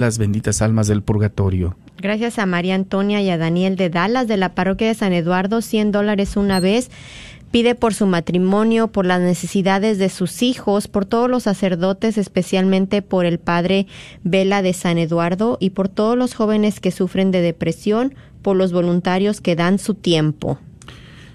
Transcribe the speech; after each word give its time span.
las 0.00 0.18
benditas 0.18 0.62
almas 0.62 0.88
del 0.88 1.02
purgatorio. 1.02 1.76
Gracias 1.98 2.38
a 2.38 2.46
María 2.46 2.74
Antonia 2.74 3.20
y 3.20 3.30
a 3.30 3.38
Daniel 3.38 3.76
de 3.76 3.90
Dallas 3.90 4.26
de 4.26 4.36
la 4.36 4.54
parroquia 4.54 4.88
de 4.88 4.94
San 4.94 5.12
Eduardo, 5.12 5.60
100 5.60 5.92
dólares 5.92 6.36
una 6.36 6.58
vez. 6.58 6.90
Pide 7.50 7.74
por 7.74 7.94
su 7.94 8.06
matrimonio, 8.06 8.88
por 8.88 9.04
las 9.04 9.20
necesidades 9.20 9.98
de 9.98 10.08
sus 10.08 10.42
hijos, 10.42 10.86
por 10.86 11.04
todos 11.04 11.28
los 11.28 11.42
sacerdotes, 11.42 12.16
especialmente 12.16 13.02
por 13.02 13.26
el 13.26 13.38
padre 13.38 13.86
Vela 14.22 14.62
de 14.62 14.72
San 14.72 14.98
Eduardo 14.98 15.58
y 15.60 15.70
por 15.70 15.88
todos 15.88 16.16
los 16.16 16.34
jóvenes 16.34 16.80
que 16.80 16.92
sufren 16.92 17.32
de 17.32 17.40
depresión, 17.40 18.14
por 18.40 18.56
los 18.56 18.72
voluntarios 18.72 19.40
que 19.40 19.56
dan 19.56 19.78
su 19.78 19.94
tiempo. 19.94 20.58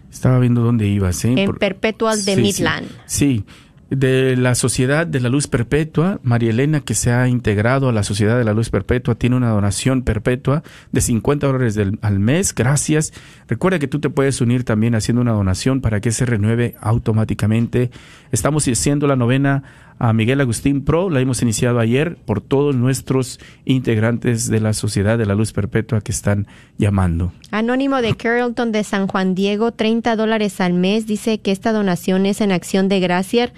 Estaba 0.09 0.39
viendo 0.39 0.61
dónde 0.61 0.88
ibas, 0.88 1.25
¿eh? 1.25 1.34
En 1.36 1.54
Perpetual 1.55 2.23
de 2.23 2.38
Midland. 2.38 2.88
sí 3.05 3.43
de 3.89 4.36
la 4.36 4.55
Sociedad 4.55 5.05
de 5.05 5.20
la 5.20 5.29
Luz 5.29 5.47
Perpetua, 5.47 6.20
María 6.23 6.49
Elena, 6.49 6.81
que 6.81 6.95
se 6.95 7.11
ha 7.11 7.27
integrado 7.27 7.89
a 7.89 7.93
la 7.93 8.04
Sociedad 8.04 8.38
de 8.38 8.43
la 8.43 8.54
Luz 8.54 8.69
Perpetua, 8.69 9.15
tiene 9.15 9.36
una 9.36 9.50
donación 9.50 10.01
perpetua 10.01 10.63
de 10.91 11.01
50 11.01 11.47
dólares 11.47 11.79
al 12.01 12.19
mes. 12.19 12.55
Gracias. 12.55 13.13
Recuerda 13.47 13.79
que 13.79 13.87
tú 13.87 14.00
te 14.00 14.10
puedes 14.10 14.41
unir 14.41 14.63
también 14.63 14.96
haciendo 14.96 15.21
una 15.21 15.33
donación 15.33 15.82
para 15.82 16.01
que 16.01 16.11
se 16.11 16.25
renueve 16.25 16.75
automáticamente. 16.82 17.91
Estamos 18.32 18.68
haciendo 18.68 19.07
la 19.07 19.15
novena 19.15 19.63
a 19.97 20.13
Miguel 20.13 20.41
Agustín 20.41 20.83
Pro, 20.83 21.09
la 21.09 21.21
hemos 21.21 21.41
iniciado 21.41 21.79
ayer 21.79 22.17
por 22.25 22.41
todos 22.41 22.75
nuestros 22.75 23.39
integrantes 23.63 24.49
de 24.49 24.59
la 24.59 24.73
Sociedad 24.73 25.18
de 25.18 25.25
la 25.25 25.35
Luz 25.35 25.54
Perpetua 25.54 26.01
que 26.01 26.11
están 26.11 26.47
llamando. 26.77 27.31
Anónimo 27.51 28.01
de 28.01 28.15
Carrollton 28.15 28.71
de 28.71 28.83
San 28.83 29.07
Juan 29.07 29.35
Diego, 29.35 29.71
30 29.71 30.15
dólares 30.15 30.59
al 30.59 30.73
mes, 30.73 31.07
dice 31.07 31.39
que 31.39 31.51
esta 31.51 31.71
donación 31.71 32.25
es 32.25 32.41
en 32.41 32.52
acción 32.52 32.89
de 32.89 32.99
gracias 32.99 33.52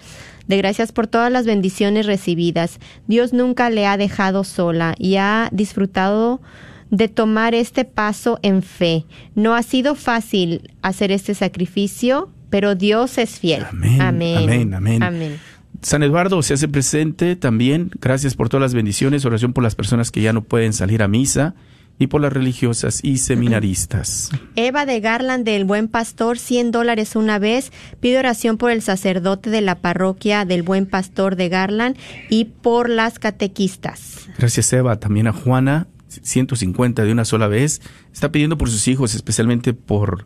de 0.47 0.57
gracias 0.57 0.93
por 0.93 1.07
todas 1.07 1.29
las 1.31 1.45
bendiciones 1.45 2.05
recibidas. 2.05 2.79
Dios 3.07 3.33
nunca 3.33 3.69
le 3.69 3.85
ha 3.85 3.97
dejado 3.97 4.45
sola 4.45 4.95
y 4.97 5.17
ha 5.17 5.49
disfrutado 5.51 6.41
de 6.89 7.09
tomar 7.09 7.53
este 7.53 7.83
paso 7.83 8.39
en 8.41 8.63
fe. 8.63 9.05
No 9.35 9.55
ha 9.55 9.63
sido 9.63 9.93
fácil 9.95 10.71
hacer 10.81 11.11
este 11.11 11.35
sacrificio, 11.35 12.29
pero 12.49 12.75
Dios 12.75 13.17
es 13.17 13.39
fiel. 13.39 13.65
Amén. 13.69 14.01
Amén. 14.01 14.73
Amén. 14.73 15.03
amén. 15.03 15.39
San 15.81 16.03
Eduardo 16.03 16.41
se 16.41 16.53
hace 16.53 16.67
presente 16.67 17.35
también. 17.35 17.91
Gracias 18.01 18.35
por 18.35 18.49
todas 18.49 18.61
las 18.61 18.73
bendiciones. 18.73 19.25
Oración 19.25 19.53
por 19.53 19.63
las 19.63 19.75
personas 19.75 20.11
que 20.11 20.21
ya 20.21 20.33
no 20.33 20.43
pueden 20.43 20.73
salir 20.73 21.03
a 21.03 21.07
misa 21.07 21.55
y 21.99 22.07
por 22.07 22.21
las 22.21 22.33
religiosas 22.33 22.99
y 23.03 23.17
seminaristas. 23.17 24.29
Eva 24.55 24.85
de 24.85 24.99
Garland 24.99 25.45
del 25.45 25.65
Buen 25.65 25.87
Pastor, 25.87 26.37
100 26.37 26.71
dólares 26.71 27.15
una 27.15 27.39
vez. 27.39 27.71
Pide 27.99 28.19
oración 28.19 28.57
por 28.57 28.71
el 28.71 28.81
sacerdote 28.81 29.49
de 29.49 29.61
la 29.61 29.75
parroquia 29.75 30.45
del 30.45 30.63
Buen 30.63 30.85
Pastor 30.85 31.35
de 31.35 31.49
Garland 31.49 31.97
y 32.29 32.45
por 32.45 32.89
las 32.89 33.19
catequistas. 33.19 34.27
Gracias 34.37 34.71
Eva. 34.73 34.99
También 34.99 35.27
a 35.27 35.33
Juana, 35.33 35.87
150 36.07 37.03
de 37.03 37.11
una 37.11 37.25
sola 37.25 37.47
vez. 37.47 37.81
Está 38.13 38.31
pidiendo 38.31 38.57
por 38.57 38.69
sus 38.69 38.87
hijos, 38.87 39.15
especialmente 39.15 39.73
por 39.73 40.25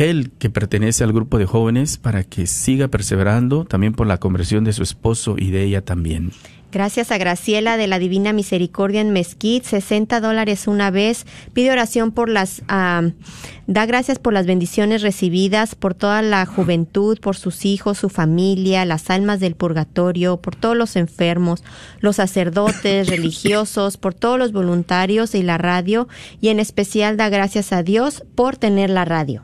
él 0.00 0.32
que 0.38 0.48
pertenece 0.48 1.04
al 1.04 1.12
grupo 1.12 1.36
de 1.36 1.44
jóvenes 1.44 1.98
para 1.98 2.24
que 2.24 2.46
siga 2.46 2.88
perseverando, 2.88 3.66
también 3.66 3.92
por 3.92 4.06
la 4.06 4.16
conversión 4.16 4.64
de 4.64 4.72
su 4.72 4.82
esposo 4.82 5.36
y 5.38 5.50
de 5.50 5.62
ella 5.64 5.84
también. 5.84 6.32
Gracias 6.72 7.10
a 7.10 7.18
Graciela 7.18 7.76
de 7.76 7.88
la 7.88 7.98
Divina 7.98 8.32
Misericordia 8.32 9.00
en 9.00 9.12
Mesquite, 9.12 9.66
60 9.66 10.20
dólares 10.20 10.68
una 10.68 10.92
vez. 10.92 11.26
Pide 11.52 11.72
oración 11.72 12.12
por 12.12 12.28
las, 12.28 12.62
da 12.68 13.86
gracias 13.86 14.20
por 14.20 14.32
las 14.32 14.46
bendiciones 14.46 15.02
recibidas, 15.02 15.74
por 15.74 15.94
toda 15.94 16.22
la 16.22 16.46
juventud, 16.46 17.18
por 17.18 17.36
sus 17.36 17.64
hijos, 17.64 17.98
su 17.98 18.08
familia, 18.08 18.84
las 18.84 19.10
almas 19.10 19.40
del 19.40 19.56
purgatorio, 19.56 20.36
por 20.36 20.54
todos 20.54 20.76
los 20.76 20.94
enfermos, 20.94 21.64
los 21.98 22.16
sacerdotes, 22.16 23.08
religiosos, 23.10 23.96
por 23.96 24.14
todos 24.14 24.38
los 24.38 24.52
voluntarios 24.52 25.34
y 25.34 25.42
la 25.42 25.58
radio, 25.58 26.06
y 26.40 26.50
en 26.50 26.60
especial 26.60 27.16
da 27.16 27.30
gracias 27.30 27.72
a 27.72 27.82
Dios 27.82 28.22
por 28.36 28.56
tener 28.56 28.90
la 28.90 29.04
radio. 29.04 29.42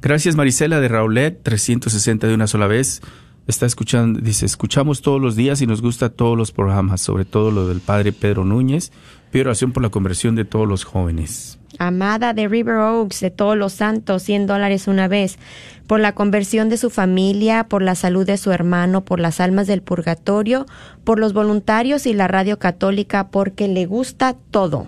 Gracias 0.00 0.36
Marisela 0.36 0.78
de 0.78 0.86
Raulet, 0.86 1.42
360 1.42 2.28
de 2.28 2.34
una 2.34 2.46
sola 2.46 2.68
vez 2.68 3.00
está 3.48 3.64
escuchando, 3.66 4.20
dice, 4.20 4.46
escuchamos 4.46 5.00
todos 5.00 5.20
los 5.20 5.34
días 5.34 5.60
y 5.62 5.66
nos 5.66 5.80
gusta 5.80 6.10
todos 6.10 6.36
los 6.36 6.52
programas, 6.52 7.00
sobre 7.00 7.24
todo 7.24 7.50
lo 7.50 7.66
del 7.66 7.80
padre 7.80 8.12
Pedro 8.12 8.44
Núñez. 8.44 8.92
Pido 9.32 9.46
oración 9.46 9.72
por 9.72 9.82
la 9.82 9.88
conversión 9.88 10.34
de 10.36 10.44
todos 10.44 10.68
los 10.68 10.84
jóvenes. 10.84 11.58
Amada 11.78 12.34
de 12.34 12.46
River 12.48 12.76
Oaks, 12.76 13.20
de 13.20 13.30
todos 13.30 13.56
los 13.56 13.72
santos, 13.72 14.22
100 14.22 14.46
dólares 14.46 14.86
una 14.86 15.08
vez, 15.08 15.38
por 15.86 16.00
la 16.00 16.14
conversión 16.14 16.68
de 16.68 16.76
su 16.76 16.90
familia, 16.90 17.68
por 17.68 17.82
la 17.82 17.94
salud 17.94 18.26
de 18.26 18.36
su 18.36 18.52
hermano, 18.52 19.04
por 19.04 19.20
las 19.20 19.40
almas 19.40 19.66
del 19.66 19.82
purgatorio, 19.82 20.66
por 21.04 21.18
los 21.18 21.32
voluntarios 21.32 22.06
y 22.06 22.14
la 22.14 22.28
radio 22.28 22.58
católica, 22.58 23.28
porque 23.28 23.68
le 23.68 23.86
gusta 23.86 24.36
todo. 24.50 24.86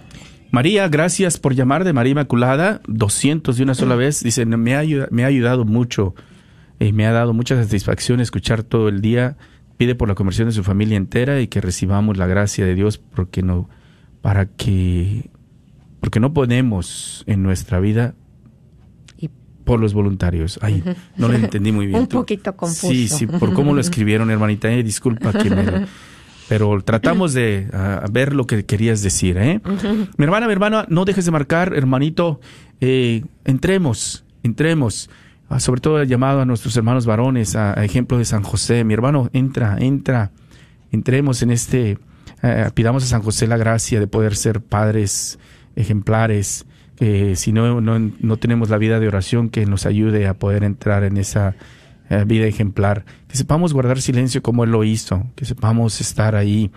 María, 0.51 0.89
gracias 0.89 1.39
por 1.39 1.55
llamar 1.55 1.85
de 1.85 1.93
María 1.93 2.11
Inmaculada, 2.13 2.81
200 2.89 3.57
de 3.57 3.63
una 3.63 3.75
sola 3.75 3.95
vez. 3.95 4.23
Dice, 4.23 4.45
me 4.45 4.75
ha, 4.75 4.83
me 5.11 5.25
ha 5.25 5.27
ayudado 5.27 5.65
mucho 5.65 6.15
y 6.81 6.93
me 6.93 7.07
ha 7.07 7.13
dado 7.13 7.33
mucha 7.35 7.63
satisfacción 7.63 8.21
escuchar 8.21 8.63
todo 8.63 8.89
el 8.89 9.01
día. 9.01 9.37
Pide 9.77 9.95
por 9.95 10.09
la 10.09 10.15
conversión 10.15 10.49
de 10.49 10.53
su 10.53 10.65
familia 10.65 10.97
entera 10.97 11.41
y 11.41 11.47
que 11.47 11.61
recibamos 11.61 12.17
la 12.17 12.27
gracia 12.27 12.67
de 12.67 12.75
Dios 12.75 12.99
porque 12.99 13.43
no, 13.43 13.69
para 14.23 14.47
que, 14.47 15.31
porque 16.01 16.21
no 16.21 16.33
podemos 16.33 17.25
en 17.27 17.43
nuestra 17.43 17.81
vida 17.81 18.15
por 19.65 19.79
los 19.79 19.95
voluntarios. 19.95 20.59
Ay, 20.63 20.83
no 21.17 21.29
lo 21.29 21.35
entendí 21.35 21.71
muy 21.71 21.87
bien. 21.87 22.01
Un 22.01 22.09
poquito 22.09 22.57
confuso. 22.57 22.89
Sí, 22.89 23.07
sí, 23.07 23.27
por 23.27 23.53
cómo 23.53 23.73
lo 23.73 23.81
escribieron, 23.81 24.31
hermanita. 24.31 24.69
Eh, 24.71 24.83
disculpa 24.83 25.33
que 25.33 25.49
me... 25.49 25.87
Pero 26.49 26.83
tratamos 26.83 27.33
de 27.33 27.69
ver 28.11 28.35
lo 28.35 28.45
que 28.49 28.65
querías 28.65 29.03
decir, 29.03 29.37
¿eh? 29.39 29.61
Mi 30.17 30.25
hermana, 30.25 30.47
mi 30.47 30.53
hermana, 30.53 30.85
no 30.89 31.05
dejes 31.05 31.25
de 31.25 31.31
marcar, 31.31 31.75
hermanito. 31.77 32.41
Eh, 32.81 33.23
entremos, 33.45 34.25
entremos. 34.43 35.09
Ah, 35.51 35.59
sobre 35.59 35.81
todo 35.81 36.01
el 36.01 36.09
llamado 36.09 36.41
a 36.41 36.45
nuestros 36.45 36.77
hermanos 36.77 37.07
varones, 37.07 37.57
a, 37.57 37.73
ejemplo 37.85 38.17
de 38.17 38.25
San 38.25 38.45
José. 38.45 38.85
Mi 38.85 38.95
hermano, 38.95 39.31
entra, 39.33 39.77
entra, 39.81 40.31
entremos 40.93 41.43
en 41.43 41.51
este, 41.51 41.99
eh, 42.45 42.71
pidamos 42.73 43.03
a 43.03 43.07
San 43.07 43.21
José 43.21 43.49
la 43.49 43.57
gracia 43.57 43.99
de 43.99 44.07
poder 44.07 44.37
ser 44.37 44.61
padres 44.61 45.41
ejemplares, 45.75 46.67
que 46.95 47.35
si 47.35 47.53
no, 47.53 47.81
no, 47.81 48.37
tenemos 48.37 48.71
la 48.71 48.79
vida 48.79 49.01
de 49.01 49.09
oración, 49.09 49.49
que 49.49 49.67
nos 49.67 49.87
ayude 49.87 50.29
a 50.29 50.35
poder 50.35 50.63
entrar 50.63 51.03
en 51.03 51.17
esa 51.17 51.57
eh, 52.11 52.23
vida 52.25 52.47
ejemplar, 52.47 53.05
que 53.27 53.37
sepamos 53.37 53.73
guardar 53.73 54.01
silencio 54.01 54.43
como 54.43 54.63
Él 54.63 54.71
lo 54.71 54.85
hizo, 54.85 55.27
que 55.35 55.45
sepamos 55.45 56.01
estar 56.01 56.37
ahí 56.37 56.71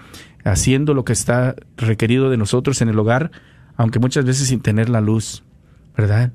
haciendo 0.44 0.96
lo 0.96 1.06
que 1.06 1.14
está 1.14 1.56
requerido 1.78 2.32
de 2.32 2.38
nosotros 2.38 2.82
en 2.82 2.90
el 2.90 2.98
hogar, 2.98 3.30
aunque 3.76 4.00
muchas 4.00 4.26
veces 4.26 4.48
sin 4.48 4.62
tener 4.62 4.90
la 4.90 5.00
luz, 5.00 5.44
¿verdad? 5.96 6.32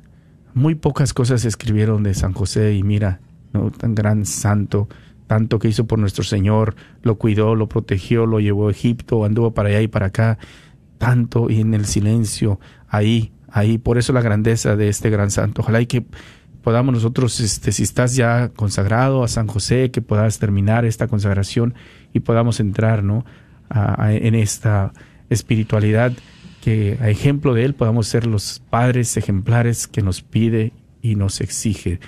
Muy 0.54 0.74
pocas 0.74 1.12
cosas 1.14 1.42
se 1.42 1.48
escribieron 1.48 2.02
de 2.02 2.14
San 2.14 2.32
José 2.32 2.74
y 2.74 2.82
mira, 2.82 3.20
¿no? 3.52 3.70
tan 3.70 3.94
gran 3.94 4.26
santo, 4.26 4.88
tanto 5.26 5.58
que 5.58 5.68
hizo 5.68 5.86
por 5.86 5.98
nuestro 5.98 6.24
Señor, 6.24 6.74
lo 7.02 7.16
cuidó, 7.16 7.54
lo 7.54 7.68
protegió, 7.68 8.26
lo 8.26 8.40
llevó 8.40 8.68
a 8.68 8.70
Egipto, 8.70 9.24
anduvo 9.24 9.52
para 9.52 9.68
allá 9.68 9.82
y 9.82 9.88
para 9.88 10.06
acá, 10.06 10.38
tanto 10.98 11.50
y 11.50 11.60
en 11.60 11.74
el 11.74 11.86
silencio, 11.86 12.58
ahí, 12.88 13.32
ahí, 13.50 13.78
por 13.78 13.98
eso 13.98 14.12
la 14.12 14.22
grandeza 14.22 14.76
de 14.76 14.88
este 14.88 15.10
gran 15.10 15.30
santo. 15.30 15.62
Ojalá 15.62 15.80
y 15.80 15.86
que 15.86 16.04
podamos 16.62 16.94
nosotros, 16.94 17.40
este, 17.40 17.72
si 17.72 17.82
estás 17.82 18.16
ya 18.16 18.48
consagrado 18.48 19.22
a 19.22 19.28
San 19.28 19.46
José, 19.46 19.90
que 19.90 20.02
puedas 20.02 20.38
terminar 20.38 20.84
esta 20.84 21.06
consagración 21.06 21.74
y 22.12 22.20
podamos 22.20 22.60
entrar, 22.60 23.04
¿no? 23.04 23.24
en 23.70 24.34
esta 24.34 24.92
espiritualidad 25.28 26.12
que 26.62 26.98
a 27.00 27.10
ejemplo 27.10 27.54
de 27.54 27.64
Él 27.64 27.74
podamos 27.74 28.08
ser 28.08 28.26
los 28.26 28.60
padres 28.70 29.16
ejemplares 29.16 29.86
que 29.86 30.02
nos 30.02 30.22
pide 30.22 30.72
y 31.02 31.14
nos 31.14 31.40
exige. 31.40 32.00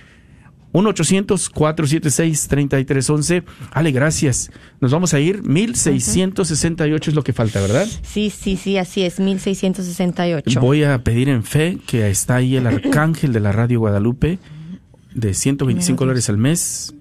1-800-476-3311. 0.72 3.44
Ale, 3.72 3.92
gracias. 3.92 4.50
Nos 4.80 4.92
vamos 4.92 5.12
a 5.14 5.20
ir. 5.20 5.42
1668 5.42 7.10
es 7.10 7.16
lo 7.16 7.24
que 7.24 7.32
falta, 7.32 7.60
¿verdad? 7.60 7.88
Sí, 8.02 8.30
sí, 8.30 8.56
sí, 8.56 8.78
así 8.78 9.02
es. 9.02 9.18
1668. 9.18 10.60
Voy 10.60 10.84
a 10.84 11.02
pedir 11.02 11.28
en 11.28 11.42
fe 11.42 11.78
que 11.86 12.08
está 12.08 12.36
ahí 12.36 12.54
el 12.56 12.66
arcángel 12.66 13.32
de 13.32 13.40
la 13.40 13.50
radio 13.52 13.80
Guadalupe 13.80 14.38
de 15.14 15.34
125 15.34 16.04
dólares 16.04 16.28
al 16.28 16.38
mes. 16.38 16.94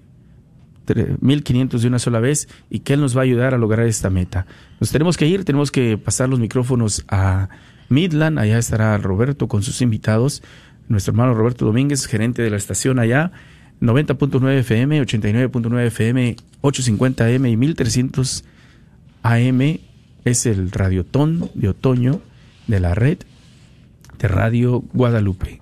1500 1.20 1.82
de 1.82 1.88
una 1.88 1.98
sola 1.98 2.20
vez 2.20 2.48
y 2.68 2.80
que 2.80 2.94
Él 2.94 3.00
nos 3.00 3.16
va 3.16 3.20
a 3.20 3.24
ayudar 3.24 3.54
a 3.54 3.58
lograr 3.58 3.86
esta 3.86 4.10
meta. 4.10 4.46
Nos 4.80 4.90
tenemos 4.90 5.16
que 5.16 5.26
ir, 5.26 5.44
tenemos 5.44 5.70
que 5.70 5.98
pasar 5.98 6.28
los 6.28 6.40
micrófonos 6.40 7.04
a 7.08 7.48
Midland, 7.88 8.38
allá 8.38 8.58
estará 8.58 8.96
Roberto 8.98 9.48
con 9.48 9.62
sus 9.62 9.82
invitados, 9.82 10.42
nuestro 10.88 11.12
hermano 11.12 11.34
Roberto 11.34 11.64
Domínguez, 11.64 12.06
gerente 12.06 12.42
de 12.42 12.50
la 12.50 12.56
estación 12.56 12.98
allá, 12.98 13.32
90.9 13.80 14.58
FM, 14.58 15.02
89.9 15.02 15.86
FM, 15.86 16.36
850 16.60 17.24
AM 17.24 17.46
y 17.46 17.56
1300 17.56 18.44
AM 19.22 19.78
es 20.24 20.46
el 20.46 20.70
radiotón 20.70 21.50
de 21.54 21.68
otoño 21.68 22.20
de 22.66 22.80
la 22.80 22.94
red 22.94 23.18
de 24.18 24.28
Radio 24.28 24.84
Guadalupe. 24.92 25.60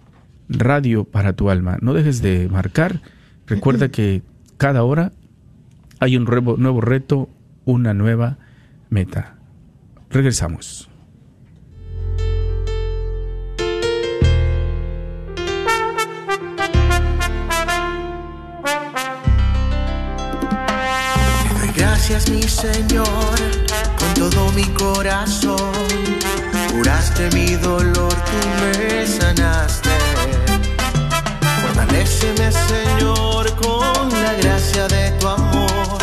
Radio 0.48 1.04
para 1.04 1.34
tu 1.34 1.50
alma. 1.50 1.78
No 1.80 1.92
dejes 1.94 2.22
de 2.22 2.48
marcar. 2.48 3.00
Recuerda 3.46 3.90
que 3.90 4.22
cada 4.58 4.82
hora 4.82 5.12
hay 6.00 6.16
un 6.16 6.24
nuevo, 6.24 6.56
nuevo 6.56 6.80
reto, 6.80 7.28
una 7.64 7.94
nueva 7.94 8.38
meta. 8.90 9.36
Regresamos. 10.10 10.88
gracias 22.08 22.30
mi 22.30 22.42
Señor, 22.42 23.06
con 23.98 24.14
todo 24.14 24.50
mi 24.52 24.64
corazón. 24.74 25.58
Curaste 26.72 27.28
mi 27.34 27.54
dolor, 27.56 28.14
tú 28.14 28.48
me 28.62 29.06
sanaste. 29.06 29.87
Fortaleceme 31.88 32.52
Señor 32.52 33.54
con 33.56 34.10
la 34.22 34.34
gracia 34.34 34.86
de 34.88 35.10
tu 35.12 35.26
amor. 35.26 35.98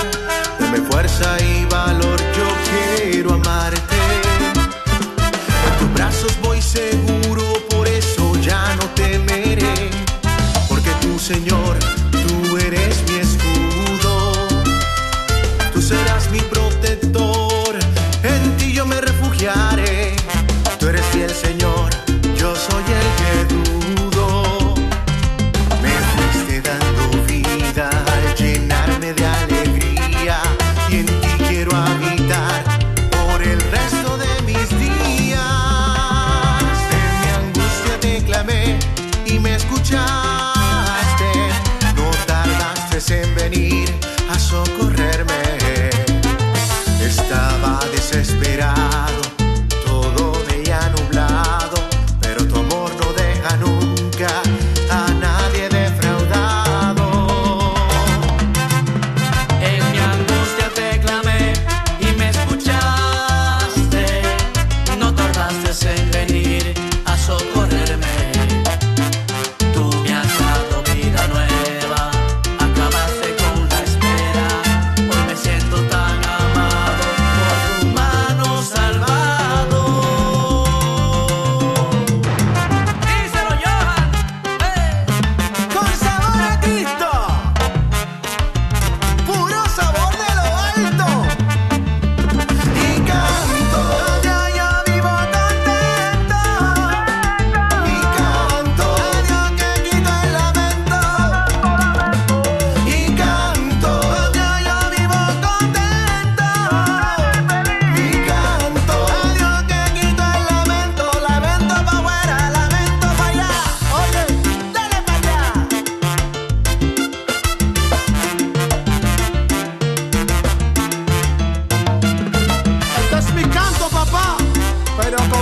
Dame 0.60 0.80
fuerza 0.80 1.38
y 1.40 1.66
valor, 1.66 2.20
yo 2.36 2.48
quiero 2.68 3.34
amarte. 3.34 3.96
En 5.68 5.78
tus 5.80 5.94
brazos 5.94 6.32
voy 6.42 6.60
seguro, 6.60 7.44
por 7.70 7.88
eso 7.88 8.36
ya 8.42 8.76
no 8.76 8.86
temeré. 8.96 9.92
Porque 10.68 10.90
tú 11.02 11.20
Señor, 11.20 11.78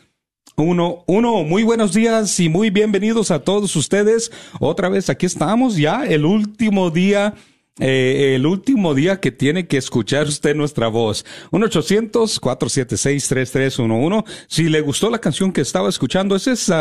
Uno, 0.56 1.04
uno, 1.07 1.44
muy 1.44 1.63
buenos 1.63 1.94
días 1.94 2.40
y 2.40 2.48
muy 2.48 2.69
bienvenidos 2.69 3.31
a 3.31 3.40
todos 3.40 3.75
ustedes. 3.75 4.31
Otra 4.60 4.88
vez 4.88 5.10
aquí 5.10 5.25
estamos 5.25 5.78
ya, 5.78 6.06
el 6.06 6.25
último 6.25 6.92
día 6.92 7.34
eh, 7.80 8.34
el 8.36 8.46
último 8.46 8.94
día 8.94 9.20
que 9.20 9.31
tiene 9.31 9.66
que 9.68 9.78
escuchar 9.78 10.28
usted 10.28 10.56
nuestra 10.56 10.90
voz. 10.90 11.25
1-800-476-3311. 11.52 14.25
Si 14.48 14.70
le 14.70 14.82
gustó 14.82 15.10
la 15.10 15.18
canción 15.20 15.51
que 15.51 15.62
estaba 15.62 15.89
escuchando, 15.89 16.36
ese 16.36 16.51
es 16.51 16.72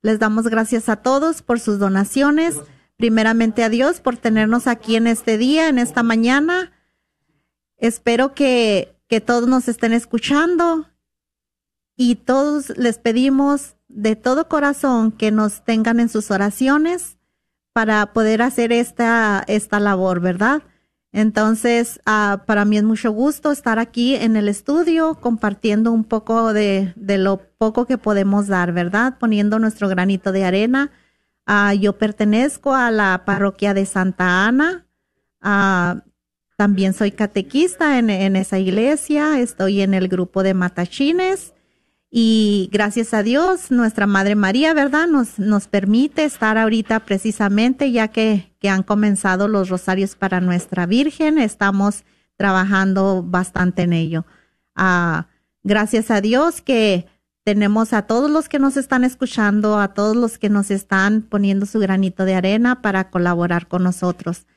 Les 0.00 0.18
damos 0.18 0.48
gracias 0.48 0.88
a 0.88 0.96
todos 0.96 1.42
por 1.42 1.60
sus 1.60 1.78
donaciones. 1.78 2.56
Primeramente 2.96 3.62
a 3.62 3.68
Dios 3.68 4.00
por 4.00 4.16
tenernos 4.16 4.66
aquí 4.66 4.96
en 4.96 5.06
este 5.06 5.38
día, 5.38 5.68
en 5.68 5.78
esta 5.78 6.02
mañana. 6.02 6.72
Espero 7.78 8.34
que, 8.34 8.96
que 9.08 9.20
todos 9.20 9.48
nos 9.48 9.68
estén 9.68 9.92
escuchando 9.92 10.86
y 11.96 12.16
todos 12.16 12.76
les 12.76 12.98
pedimos 12.98 13.76
de 13.88 14.16
todo 14.16 14.48
corazón 14.48 15.10
que 15.12 15.30
nos 15.30 15.64
tengan 15.64 16.00
en 16.00 16.08
sus 16.08 16.30
oraciones 16.30 17.18
para 17.72 18.12
poder 18.12 18.42
hacer 18.42 18.72
esta, 18.72 19.44
esta 19.46 19.80
labor, 19.80 20.20
¿verdad? 20.20 20.62
Entonces, 21.12 22.00
ah, 22.04 22.42
para 22.46 22.64
mí 22.64 22.76
es 22.76 22.84
mucho 22.84 23.12
gusto 23.12 23.50
estar 23.50 23.78
aquí 23.78 24.14
en 24.14 24.36
el 24.36 24.48
estudio 24.48 25.14
compartiendo 25.14 25.90
un 25.92 26.04
poco 26.04 26.52
de, 26.52 26.92
de 26.96 27.18
lo 27.18 27.38
poco 27.56 27.86
que 27.86 27.96
podemos 27.96 28.46
dar, 28.46 28.72
¿verdad? 28.72 29.16
Poniendo 29.18 29.58
nuestro 29.58 29.88
granito 29.88 30.32
de 30.32 30.44
arena. 30.44 30.90
Ah, 31.46 31.72
yo 31.72 31.96
pertenezco 31.96 32.74
a 32.74 32.90
la 32.90 33.24
parroquia 33.24 33.72
de 33.72 33.86
Santa 33.86 34.46
Ana. 34.46 34.86
Ah, 35.40 36.02
también 36.58 36.92
soy 36.92 37.12
catequista 37.12 38.00
en, 38.00 38.34
esa 38.34 38.58
iglesia. 38.58 39.38
Estoy 39.38 39.80
en 39.80 39.94
el 39.94 40.08
grupo 40.08 40.42
de 40.42 40.54
matachines. 40.54 41.54
Y 42.10 42.68
gracias 42.72 43.14
a 43.14 43.22
Dios, 43.22 43.70
nuestra 43.70 44.08
Madre 44.08 44.34
María, 44.34 44.74
¿verdad? 44.74 45.06
Nos, 45.06 45.38
nos 45.38 45.68
permite 45.68 46.24
estar 46.24 46.58
ahorita 46.58 46.98
precisamente 47.04 47.92
ya 47.92 48.08
que, 48.08 48.52
que 48.58 48.68
han 48.70 48.82
comenzado 48.82 49.46
los 49.46 49.68
rosarios 49.68 50.16
para 50.16 50.40
nuestra 50.40 50.86
Virgen. 50.86 51.38
Estamos 51.38 52.02
trabajando 52.36 53.22
bastante 53.22 53.82
en 53.82 53.92
ello. 53.92 54.26
Ah, 54.74 55.28
gracias 55.62 56.10
a 56.10 56.20
Dios 56.20 56.60
que 56.60 57.06
tenemos 57.44 57.92
a 57.92 58.02
todos 58.02 58.32
los 58.32 58.48
que 58.48 58.58
nos 58.58 58.76
están 58.76 59.04
escuchando, 59.04 59.78
a 59.78 59.94
todos 59.94 60.16
los 60.16 60.38
que 60.38 60.48
nos 60.48 60.72
están 60.72 61.22
poniendo 61.22 61.66
su 61.66 61.78
granito 61.78 62.24
de 62.24 62.34
arena 62.34 62.82
para 62.82 63.10
colaborar 63.10 63.68
con 63.68 63.84
nosotros. 63.84 64.48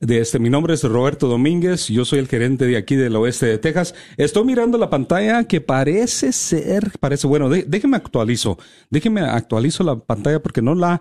de 0.00 0.18
este, 0.18 0.40
mi 0.40 0.50
nombre 0.50 0.74
es 0.74 0.82
Roberto 0.82 1.28
Domínguez, 1.28 1.86
yo 1.86 2.04
soy 2.04 2.18
el 2.18 2.26
gerente 2.26 2.66
de 2.66 2.76
aquí 2.76 2.96
del 2.96 3.14
oeste 3.14 3.46
de 3.46 3.58
Texas. 3.58 3.94
Estoy 4.16 4.44
mirando 4.44 4.76
la 4.76 4.90
pantalla 4.90 5.44
que 5.44 5.60
parece 5.60 6.32
ser, 6.32 6.90
parece, 6.98 7.28
bueno, 7.28 7.48
déjeme 7.48 7.96
actualizo, 7.96 8.58
déjeme 8.90 9.20
actualizo 9.20 9.84
la 9.84 9.94
pantalla 9.94 10.42
porque 10.42 10.62
no 10.62 10.74
la, 10.74 11.00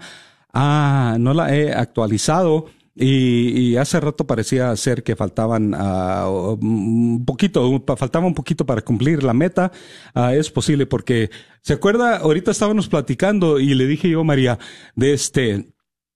ah, 0.53 1.17
no 1.19 1.33
la 1.33 1.55
he 1.55 1.73
actualizado. 1.73 2.67
Y, 2.95 3.75
hace 3.77 3.99
rato 3.99 4.27
parecía 4.27 4.75
ser 4.75 5.01
que 5.03 5.15
faltaban 5.15 5.73
uh, 5.73 6.57
un 6.61 7.23
poquito, 7.25 7.83
faltaba 7.97 8.27
un 8.27 8.35
poquito 8.35 8.65
para 8.65 8.81
cumplir 8.81 9.23
la 9.23 9.33
meta. 9.33 9.71
Uh, 10.15 10.29
es 10.29 10.51
posible 10.51 10.85
porque, 10.85 11.31
¿se 11.61 11.73
acuerda? 11.73 12.17
Ahorita 12.17 12.51
estábamos 12.51 12.87
platicando 12.87 13.59
y 13.59 13.73
le 13.73 13.87
dije 13.87 14.09
yo, 14.09 14.23
María, 14.23 14.59
de 14.95 15.13
este, 15.13 15.73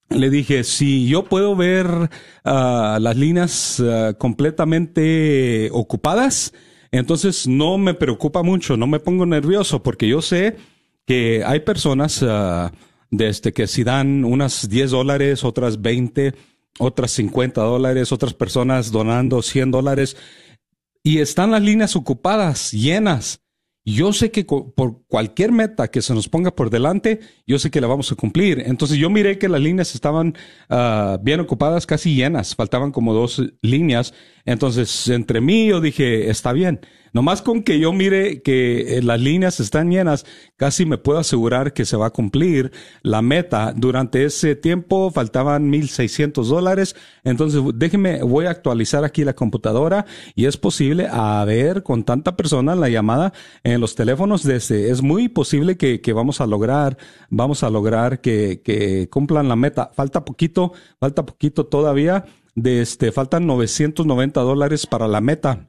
le 0.08 0.30
dije, 0.30 0.62
si 0.62 1.08
yo 1.08 1.24
puedo 1.24 1.56
ver 1.56 1.86
uh, 1.88 3.00
las 3.00 3.16
líneas 3.16 3.82
completamente 4.18 5.70
ocupadas, 5.72 6.54
entonces 6.92 7.48
no 7.48 7.76
me 7.76 7.94
preocupa 7.94 8.44
mucho, 8.44 8.76
no 8.76 8.86
me 8.86 9.00
pongo 9.00 9.26
nervioso 9.26 9.82
porque 9.82 10.06
yo 10.06 10.22
sé 10.22 10.56
que 11.06 11.42
hay 11.44 11.60
personas 11.60 12.22
desde 13.10 13.52
que 13.52 13.66
si 13.66 13.84
dan 13.84 14.24
unas 14.24 14.68
10 14.68 14.90
dólares, 14.90 15.44
otras 15.44 15.80
20, 15.80 16.34
otras 16.78 17.10
50 17.12 17.60
dólares, 17.62 18.12
otras 18.12 18.34
personas 18.34 18.90
donando 18.92 19.42
100 19.42 19.70
dólares, 19.70 20.16
y 21.02 21.18
están 21.18 21.50
las 21.50 21.62
líneas 21.62 21.96
ocupadas, 21.96 22.72
llenas. 22.72 23.40
Yo 23.84 24.12
sé 24.12 24.30
que 24.30 24.44
por 24.44 25.06
cualquier 25.06 25.50
meta 25.50 25.88
que 25.88 26.02
se 26.02 26.12
nos 26.12 26.28
ponga 26.28 26.54
por 26.54 26.68
delante, 26.68 27.20
yo 27.46 27.58
sé 27.58 27.70
que 27.70 27.80
la 27.80 27.86
vamos 27.86 28.12
a 28.12 28.16
cumplir. 28.16 28.62
Entonces 28.66 28.98
yo 28.98 29.08
miré 29.08 29.38
que 29.38 29.48
las 29.48 29.62
líneas 29.62 29.94
estaban 29.94 30.34
uh, 30.68 31.16
bien 31.22 31.40
ocupadas, 31.40 31.86
casi 31.86 32.14
llenas, 32.14 32.54
faltaban 32.54 32.92
como 32.92 33.14
dos 33.14 33.42
líneas. 33.62 34.12
Entonces 34.44 35.08
entre 35.08 35.40
mí 35.40 35.68
yo 35.68 35.80
dije, 35.80 36.28
está 36.28 36.52
bien. 36.52 36.80
Nomás 37.12 37.42
con 37.42 37.62
que 37.62 37.78
yo 37.78 37.92
mire 37.92 38.42
que 38.42 38.98
eh, 38.98 39.02
las 39.02 39.20
líneas 39.20 39.60
están 39.60 39.90
llenas, 39.90 40.26
casi 40.56 40.86
me 40.86 40.98
puedo 40.98 41.18
asegurar 41.18 41.72
que 41.72 41.84
se 41.84 41.96
va 41.96 42.06
a 42.06 42.10
cumplir 42.10 42.72
la 43.02 43.22
meta. 43.22 43.72
Durante 43.76 44.24
ese 44.24 44.54
tiempo 44.54 45.10
faltaban 45.10 45.70
1.600 45.70 46.44
dólares. 46.44 46.96
Entonces, 47.24 47.62
déjeme, 47.74 48.22
voy 48.22 48.46
a 48.46 48.50
actualizar 48.50 49.04
aquí 49.04 49.24
la 49.24 49.34
computadora 49.34 50.06
y 50.34 50.46
es 50.46 50.56
posible, 50.56 51.08
a 51.10 51.44
ver, 51.44 51.82
con 51.82 52.04
tanta 52.04 52.36
persona 52.36 52.74
la 52.74 52.88
llamada 52.88 53.32
en 53.64 53.80
los 53.80 53.94
teléfonos 53.94 54.42
desde, 54.42 54.90
es 54.90 55.02
muy 55.02 55.28
posible 55.28 55.76
que, 55.76 56.00
que 56.00 56.12
vamos 56.12 56.40
a 56.40 56.46
lograr, 56.46 56.96
vamos 57.30 57.62
a 57.62 57.70
lograr 57.70 58.20
que, 58.20 58.60
que 58.64 59.08
cumplan 59.10 59.48
la 59.48 59.56
meta. 59.56 59.90
Falta 59.94 60.24
poquito, 60.24 60.72
falta 60.98 61.24
poquito 61.24 61.66
todavía. 61.66 62.24
De 62.54 62.80
este, 62.80 63.12
faltan 63.12 63.46
990 63.46 64.40
dólares 64.40 64.86
para 64.86 65.06
la 65.06 65.20
meta. 65.20 65.67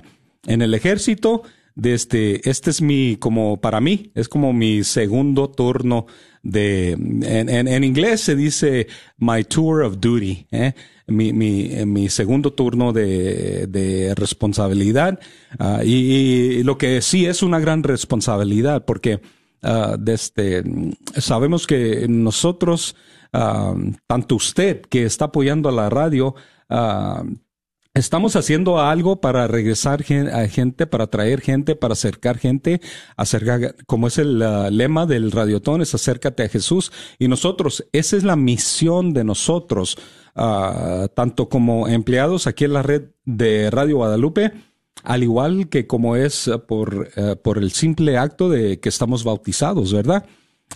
en 0.48 0.62
el 0.62 0.74
ejército, 0.74 1.44
desde, 1.76 2.40
este 2.50 2.70
es 2.70 2.82
mi, 2.82 3.14
como 3.14 3.60
para 3.60 3.80
mí, 3.80 4.10
es 4.16 4.28
como 4.28 4.52
mi 4.52 4.82
segundo 4.82 5.48
turno 5.48 6.06
de, 6.42 6.92
en, 6.92 7.68
en, 7.68 7.84
inglés 7.84 8.20
se 8.20 8.36
dice 8.36 8.86
my 9.18 9.44
tour 9.44 9.82
of 9.82 9.98
duty, 9.98 10.46
¿eh? 10.50 10.72
mi, 11.06 11.32
mi, 11.32 11.70
mi 11.86 12.08
segundo 12.08 12.52
turno 12.52 12.92
de, 12.92 13.66
de 13.66 14.14
responsabilidad. 14.14 15.18
Uh, 15.58 15.82
y, 15.84 16.62
lo 16.62 16.78
que 16.78 17.02
sí 17.02 17.26
es 17.26 17.42
una 17.42 17.58
gran 17.58 17.82
responsabilidad, 17.82 18.84
porque 18.84 19.20
uh, 19.62 19.96
desde, 19.98 20.62
sabemos 21.16 21.66
que 21.66 22.06
nosotros, 22.08 22.94
uh, 23.32 23.92
tanto 24.06 24.36
usted 24.36 24.82
que 24.82 25.04
está 25.04 25.26
apoyando 25.26 25.68
a 25.68 25.72
la 25.72 25.90
radio, 25.90 26.34
Estamos 27.98 28.36
haciendo 28.36 28.78
algo 28.78 29.20
para 29.20 29.48
regresar 29.48 30.04
a 30.32 30.46
gente, 30.46 30.86
para 30.86 31.08
traer 31.08 31.40
gente, 31.40 31.74
para 31.74 31.94
acercar 31.94 32.38
gente, 32.38 32.80
acercar, 33.16 33.74
como 33.86 34.06
es 34.06 34.18
el 34.18 34.38
lema 34.76 35.04
del 35.04 35.32
radiotón, 35.32 35.82
es 35.82 35.96
acércate 35.96 36.44
a 36.44 36.48
Jesús. 36.48 36.92
Y 37.18 37.26
nosotros, 37.26 37.84
esa 37.92 38.16
es 38.16 38.22
la 38.22 38.36
misión 38.36 39.12
de 39.12 39.24
nosotros, 39.24 39.98
uh, 40.36 41.08
tanto 41.12 41.48
como 41.48 41.88
empleados 41.88 42.46
aquí 42.46 42.66
en 42.66 42.74
la 42.74 42.82
red 42.84 43.10
de 43.24 43.68
Radio 43.68 43.96
Guadalupe, 43.96 44.52
al 45.02 45.24
igual 45.24 45.68
que 45.68 45.88
como 45.88 46.14
es 46.14 46.48
por, 46.68 47.10
uh, 47.16 47.34
por 47.42 47.58
el 47.58 47.72
simple 47.72 48.16
acto 48.16 48.48
de 48.48 48.78
que 48.78 48.90
estamos 48.90 49.24
bautizados, 49.24 49.92
¿verdad? 49.92 50.24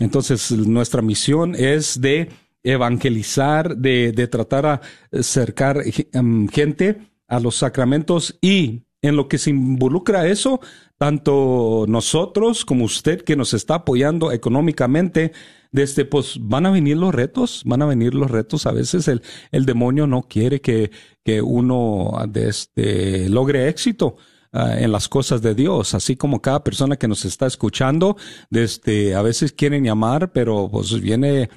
Entonces, 0.00 0.50
nuestra 0.50 1.02
misión 1.02 1.54
es 1.54 2.00
de 2.00 2.30
evangelizar, 2.64 3.76
de, 3.76 4.10
de 4.10 4.26
tratar 4.26 4.66
a 4.66 4.80
acercar 5.12 5.84
um, 6.14 6.48
gente 6.48 7.11
a 7.32 7.40
los 7.40 7.56
sacramentos 7.56 8.38
y 8.42 8.82
en 9.00 9.16
lo 9.16 9.26
que 9.26 9.38
se 9.38 9.50
involucra 9.50 10.26
eso, 10.26 10.60
tanto 10.98 11.86
nosotros 11.88 12.66
como 12.66 12.84
usted 12.84 13.22
que 13.22 13.36
nos 13.36 13.54
está 13.54 13.76
apoyando 13.76 14.32
económicamente, 14.32 15.32
desde 15.72 16.04
pues 16.04 16.36
van 16.38 16.66
a 16.66 16.70
venir 16.70 16.98
los 16.98 17.14
retos, 17.14 17.62
van 17.64 17.80
a 17.80 17.86
venir 17.86 18.14
los 18.14 18.30
retos. 18.30 18.66
A 18.66 18.72
veces 18.72 19.08
el, 19.08 19.22
el 19.50 19.64
demonio 19.64 20.06
no 20.06 20.22
quiere 20.22 20.60
que, 20.60 20.90
que 21.24 21.40
uno 21.40 22.12
este, 22.34 23.30
logre 23.30 23.68
éxito. 23.68 24.16
Uh, 24.54 24.76
en 24.76 24.92
las 24.92 25.08
cosas 25.08 25.40
de 25.40 25.54
Dios, 25.54 25.94
así 25.94 26.14
como 26.14 26.42
cada 26.42 26.62
persona 26.62 26.98
que 26.98 27.08
nos 27.08 27.24
está 27.24 27.46
escuchando, 27.46 28.18
desde 28.50 29.14
a 29.14 29.22
veces 29.22 29.52
quieren 29.52 29.82
llamar, 29.82 30.30
pero 30.32 30.68
pues 30.70 31.00
viene 31.00 31.48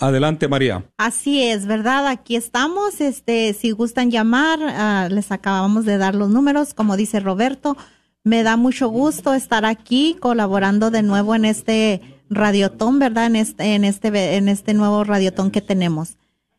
Adelante, 0.00 0.48
María. 0.48 0.84
Así 0.96 1.42
es, 1.42 1.66
¿verdad? 1.66 2.06
Aquí 2.08 2.34
estamos. 2.36 3.00
Este, 3.00 3.54
si 3.54 3.70
gustan 3.70 4.10
llamar, 4.10 4.58
uh, 4.58 5.08
les 5.14 5.30
acabamos 5.30 5.84
de 5.84 5.98
dar 5.98 6.16
los 6.16 6.30
números, 6.30 6.74
como 6.74 6.96
dice 6.96 7.20
Roberto. 7.20 7.76
Me 8.24 8.42
da 8.42 8.56
mucho 8.56 8.88
gusto 8.88 9.34
estar 9.34 9.66
aquí 9.66 10.16
colaborando 10.20 10.90
de 10.90 11.02
nuevo 11.02 11.34
en 11.34 11.44
este 11.44 12.00
radiotón, 12.34 12.98
¿verdad? 12.98 13.26
En 13.26 13.36
este, 13.36 13.74
en 13.74 13.84
este, 13.84 14.36
en 14.36 14.48
este 14.48 14.74
nuevo 14.74 15.04
radiotón 15.04 15.50
que 15.50 15.60
tenemos. 15.60 16.16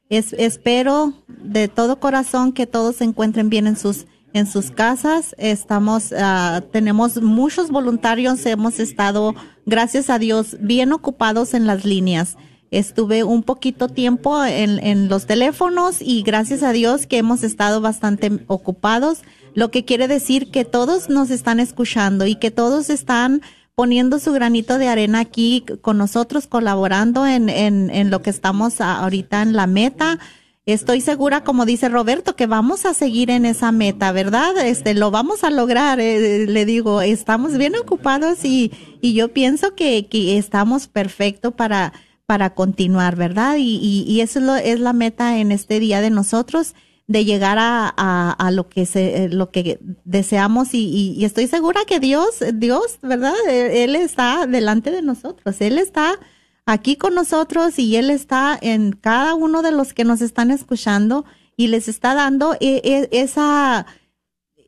Es, 0.09 0.33
espero 0.33 1.13
de 1.27 1.67
todo 1.67 1.99
corazón 1.99 2.51
que 2.51 2.67
todos 2.67 2.97
se 2.97 3.03
encuentren 3.03 3.49
bien 3.49 3.67
en 3.67 3.77
sus 3.77 4.05
en 4.33 4.47
sus 4.47 4.71
casas. 4.71 5.35
Estamos, 5.37 6.13
ah, 6.17 6.61
tenemos 6.71 7.21
muchos 7.21 7.69
voluntarios, 7.69 8.45
hemos 8.45 8.79
estado, 8.79 9.35
gracias 9.65 10.09
a 10.09 10.19
Dios, 10.19 10.57
bien 10.59 10.91
ocupados 10.91 11.53
en 11.53 11.67
las 11.67 11.85
líneas. 11.85 12.37
Estuve 12.71 13.23
un 13.23 13.43
poquito 13.43 13.87
tiempo 13.87 14.43
en 14.43 15.07
los 15.07 15.27
teléfonos 15.27 16.01
y 16.01 16.23
gracias 16.23 16.63
a 16.63 16.71
Dios 16.71 17.05
que 17.05 17.19
hemos 17.19 17.43
estado 17.43 17.81
bastante 17.81 18.31
ocupados, 18.47 19.19
lo 19.53 19.69
que 19.69 19.85
quiere 19.85 20.07
decir 20.07 20.49
que 20.49 20.65
todos 20.65 21.07
nos 21.07 21.29
están 21.29 21.59
escuchando 21.59 22.25
y 22.25 22.33
que 22.33 22.49
todos 22.49 22.89
están 22.89 23.43
poniendo 23.75 24.19
su 24.19 24.31
granito 24.33 24.77
de 24.77 24.87
arena 24.87 25.19
aquí 25.19 25.65
con 25.81 25.97
nosotros, 25.97 26.47
colaborando 26.47 27.25
en, 27.25 27.49
en, 27.49 27.89
en 27.89 28.09
lo 28.09 28.21
que 28.21 28.29
estamos 28.29 28.81
ahorita 28.81 29.41
en 29.41 29.53
la 29.53 29.67
meta. 29.67 30.19
Estoy 30.65 31.01
segura, 31.01 31.43
como 31.43 31.65
dice 31.65 31.89
Roberto, 31.89 32.37
que 32.37 32.47
vamos 32.47 32.85
a 32.85 32.93
seguir 32.93 33.29
en 33.29 33.45
esa 33.45 33.73
meta, 33.73 34.13
¿verdad? 34.13 34.57
Este, 34.65 34.93
lo 34.93 35.11
vamos 35.11 35.43
a 35.43 35.49
lograr. 35.49 35.99
Eh, 35.99 36.45
le 36.47 36.65
digo, 36.65 37.01
estamos 37.01 37.57
bien 37.57 37.75
ocupados 37.75 38.45
y, 38.45 38.71
y 39.01 39.13
yo 39.13 39.33
pienso 39.33 39.75
que, 39.75 40.05
que 40.05 40.37
estamos 40.37 40.87
perfectos 40.87 41.53
para, 41.53 41.91
para 42.25 42.53
continuar, 42.53 43.17
¿verdad? 43.17 43.57
Y, 43.57 43.75
y, 43.75 44.05
y 44.07 44.21
eso 44.21 44.39
es, 44.39 44.45
lo, 44.45 44.55
es 44.55 44.79
la 44.79 44.93
meta 44.93 45.39
en 45.39 45.51
este 45.51 45.81
día 45.81 45.99
de 45.99 46.11
nosotros 46.11 46.75
de 47.07 47.25
llegar 47.25 47.57
a, 47.59 47.89
a, 48.31 48.51
lo 48.51 48.69
que 48.69 48.85
se, 48.85 49.27
lo 49.29 49.51
que 49.51 49.79
deseamos 50.05 50.69
y, 50.73 51.23
estoy 51.25 51.47
segura 51.47 51.81
que 51.85 51.99
Dios, 51.99 52.43
Dios, 52.53 52.99
¿verdad? 53.01 53.33
Él 53.49 53.95
está 53.95 54.47
delante 54.47 54.91
de 54.91 55.01
nosotros, 55.01 55.59
Él 55.59 55.77
está 55.77 56.17
aquí 56.65 56.95
con 56.95 57.13
nosotros 57.13 57.77
y 57.77 57.97
Él 57.97 58.09
está 58.09 58.57
en 58.61 58.93
cada 58.93 59.33
uno 59.33 59.61
de 59.61 59.71
los 59.71 59.93
que 59.93 60.05
nos 60.05 60.21
están 60.21 60.49
escuchando 60.49 61.25
y 61.57 61.67
les 61.67 61.89
está 61.89 62.13
dando 62.13 62.55
e, 62.61 62.81
e, 62.83 63.09
esa, 63.11 63.85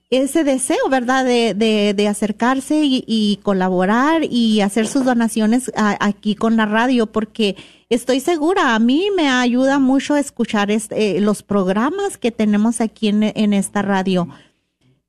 ese 0.10 0.44
deseo, 0.44 0.90
¿verdad? 0.90 1.24
De, 1.24 1.54
de, 1.54 1.94
de 1.94 2.08
acercarse 2.10 2.84
y, 2.84 3.06
y, 3.08 3.38
colaborar 3.44 4.24
y 4.30 4.60
hacer 4.60 4.88
sus 4.88 5.06
donaciones 5.06 5.72
a, 5.76 5.98
aquí 6.06 6.36
con 6.36 6.58
la 6.58 6.66
radio, 6.66 7.08
porque 7.08 7.56
estoy 7.90 8.20
segura, 8.20 8.76
a 8.76 8.80
mí 8.80 9.08
me 9.16 9.30
ayuda 9.30 9.80
mucho 9.80 10.16
escuchar 10.16 10.72
este, 10.72 11.20
los 11.20 11.44
programas 11.44 12.18
que 12.18 12.32
tenemos 12.32 12.82
aquí 12.82 13.10
en, 13.10 13.54
esta 13.54 13.82
radio. 13.82 14.28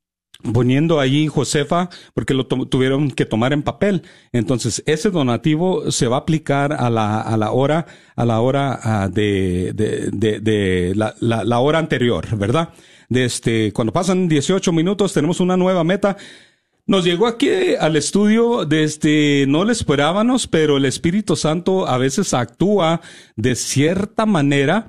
poniendo 0.52 1.00
allí 1.00 1.26
Josefa, 1.26 1.90
porque 2.14 2.34
lo 2.34 2.46
tuvieron 2.46 3.10
que 3.10 3.26
tomar 3.26 3.52
en 3.52 3.62
papel. 3.62 4.02
Entonces, 4.32 4.82
ese 4.86 5.10
donativo 5.10 5.90
se 5.90 6.06
va 6.06 6.16
a 6.16 6.20
aplicar 6.20 6.72
a 6.72 6.90
la, 6.90 7.20
a 7.20 7.36
la 7.36 7.52
hora, 7.52 7.86
a 8.14 8.24
la 8.24 8.40
hora 8.40 8.80
uh, 9.06 9.12
de, 9.12 9.72
de, 9.74 10.10
de, 10.12 10.40
de 10.40 10.92
la, 10.94 11.14
la, 11.20 11.44
la, 11.44 11.58
hora 11.58 11.78
anterior, 11.78 12.36
¿verdad? 12.36 12.70
De 13.08 13.24
este, 13.24 13.72
cuando 13.72 13.92
pasan 13.92 14.28
18 14.28 14.72
minutos, 14.72 15.12
tenemos 15.12 15.40
una 15.40 15.56
nueva 15.56 15.84
meta. 15.84 16.16
Nos 16.86 17.04
llegó 17.04 17.26
aquí 17.26 17.48
al 17.80 17.96
estudio 17.96 18.64
desde, 18.64 19.44
no 19.48 19.64
lo 19.64 19.72
esperábamos, 19.72 20.46
pero 20.46 20.76
el 20.76 20.84
Espíritu 20.84 21.34
Santo 21.34 21.88
a 21.88 21.98
veces 21.98 22.32
actúa 22.32 23.00
de 23.34 23.56
cierta 23.56 24.24
manera 24.24 24.88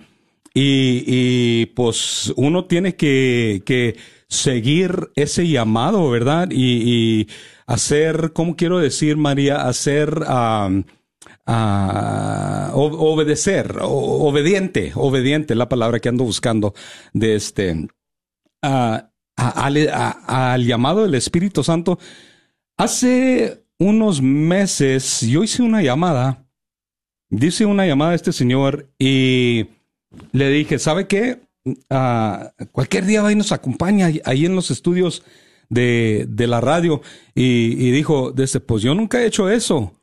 y, 0.53 1.03
y 1.07 1.65
pues 1.67 2.33
uno 2.35 2.65
tiene 2.65 2.95
que, 2.95 3.63
que 3.65 3.95
seguir 4.29 5.11
ese 5.15 5.47
llamado, 5.47 6.09
¿verdad? 6.09 6.49
Y, 6.51 7.27
hacer, 7.65 8.31
¿cómo 8.33 8.55
quiero 8.55 8.79
decir, 8.79 9.17
María? 9.17 9.67
Hacer, 9.67 10.23
obedecer, 12.73 13.77
obediente, 13.81 14.91
obediente, 14.95 15.55
la 15.55 15.69
palabra 15.69 15.99
que 15.99 16.09
ando 16.09 16.23
buscando 16.23 16.73
de 17.13 17.35
este, 17.35 17.87
al 18.61 20.65
llamado 20.65 21.03
del 21.03 21.15
Espíritu 21.15 21.63
Santo. 21.63 21.99
Hace 22.77 23.63
unos 23.79 24.21
meses 24.21 25.21
yo 25.21 25.43
hice 25.43 25.63
una 25.63 25.81
llamada, 25.81 26.45
dice 27.29 27.65
una 27.65 27.85
llamada 27.85 28.11
a 28.11 28.15
este 28.15 28.31
señor 28.31 28.89
y 28.97 29.67
le 30.31 30.49
dije, 30.49 30.79
¿sabe 30.79 31.07
qué? 31.07 31.46
Cualquier 32.71 33.05
día 33.05 33.21
va 33.21 33.31
y 33.31 33.35
nos 33.35 33.51
acompaña 33.51 34.09
ahí 34.25 34.45
en 34.45 34.55
los 34.55 34.71
estudios 34.71 35.23
de, 35.69 36.25
de 36.29 36.47
la 36.47 36.61
radio 36.61 37.01
y, 37.35 37.91
dijo, 37.91 38.31
desde, 38.31 38.59
pues 38.59 38.83
yo 38.83 38.95
nunca 38.95 39.21
he 39.21 39.25
hecho 39.25 39.49
eso 39.49 39.93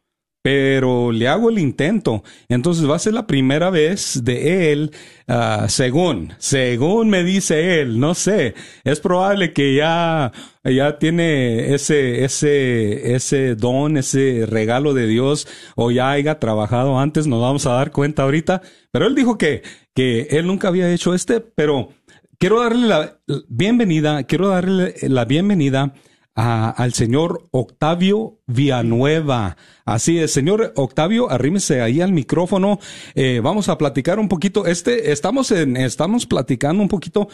pero 0.44 1.10
le 1.10 1.26
hago 1.26 1.48
el 1.48 1.58
intento. 1.58 2.22
Entonces 2.50 2.88
va 2.88 2.96
a 2.96 2.98
ser 2.98 3.14
la 3.14 3.26
primera 3.26 3.70
vez 3.70 4.20
de 4.24 4.72
él, 4.72 4.90
uh, 5.26 5.66
según, 5.68 6.34
según 6.36 7.08
me 7.08 7.24
dice 7.24 7.80
él, 7.80 7.98
no 7.98 8.12
sé, 8.12 8.54
es 8.84 9.00
probable 9.00 9.54
que 9.54 9.74
ya, 9.74 10.32
ya 10.62 10.98
tiene 10.98 11.72
ese, 11.72 12.24
ese, 12.26 13.14
ese 13.14 13.54
don, 13.54 13.96
ese 13.96 14.44
regalo 14.46 14.92
de 14.92 15.06
Dios, 15.06 15.48
o 15.76 15.90
ya 15.90 16.10
haya 16.10 16.38
trabajado 16.38 16.98
antes, 16.98 17.26
nos 17.26 17.40
vamos 17.40 17.64
a 17.64 17.72
dar 17.72 17.90
cuenta 17.90 18.24
ahorita, 18.24 18.60
pero 18.92 19.06
él 19.06 19.14
dijo 19.14 19.38
que, 19.38 19.62
que 19.94 20.22
él 20.30 20.46
nunca 20.46 20.68
había 20.68 20.92
hecho 20.92 21.14
este, 21.14 21.40
pero 21.40 21.90
quiero 22.38 22.60
darle 22.60 22.88
la 22.88 23.20
bienvenida, 23.48 24.24
quiero 24.24 24.48
darle 24.48 24.94
la 25.02 25.24
bienvenida 25.24 25.94
a, 26.34 26.70
al 26.70 26.92
señor 26.92 27.48
Octavio 27.52 28.40
Villanueva. 28.46 29.56
Así 29.84 30.18
es, 30.18 30.32
señor 30.32 30.72
Octavio, 30.76 31.30
arrímese 31.30 31.80
ahí 31.80 32.00
al 32.00 32.12
micrófono. 32.12 32.80
Eh, 33.14 33.40
vamos 33.42 33.68
a 33.68 33.78
platicar 33.78 34.18
un 34.18 34.28
poquito. 34.28 34.66
Este, 34.66 35.12
estamos 35.12 35.50
en, 35.52 35.76
estamos 35.76 36.26
platicando 36.26 36.82
un 36.82 36.88
poquito. 36.88 37.28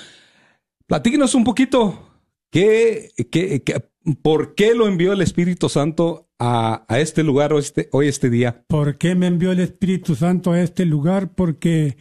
Platíquenos 0.87 1.35
un 1.35 1.45
poquito. 1.45 2.07
¿Qué, 2.51 3.11
qué, 3.31 3.63
qué, 3.63 3.89
por 4.23 4.55
qué 4.55 4.75
lo 4.75 4.87
envió 4.87 5.13
el 5.13 5.23
Espíritu 5.23 5.69
Santo 5.69 6.29
a, 6.39 6.85
a 6.89 6.99
este 6.99 7.23
lugar 7.23 7.53
hoy 7.53 7.61
este, 7.61 7.89
hoy 7.93 8.09
este 8.09 8.29
día? 8.29 8.65
¿Por 8.67 8.99
qué 8.99 9.15
me 9.15 9.29
envió 9.29 9.53
el 9.53 9.61
Espíritu 9.61 10.15
Santo 10.15 10.53
a 10.53 10.61
este 10.61 10.85
lugar? 10.85 11.33
Porque 11.35 11.97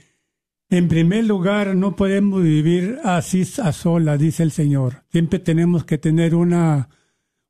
En 0.69 0.87
primer 0.87 1.25
lugar, 1.25 1.75
no 1.75 1.95
podemos 1.95 2.43
vivir 2.43 2.99
así 3.03 3.43
a 3.61 3.71
solas, 3.71 4.19
dice 4.19 4.43
el 4.43 4.51
Señor. 4.51 5.03
Siempre 5.11 5.39
tenemos 5.39 5.83
que 5.83 5.97
tener 5.97 6.35
una, 6.35 6.89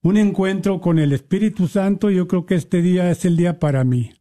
un 0.01 0.15
encuentro 0.15 0.79
con 0.79 0.99
el 0.99 1.11
Espíritu 1.11 1.67
Santo. 1.67 2.09
Yo 2.09 2.27
creo 2.27 2.45
que 2.45 2.55
este 2.55 2.81
día 2.81 3.11
es 3.11 3.25
el 3.25 3.35
día 3.35 3.59
para 3.59 3.83
mí. 3.83 4.13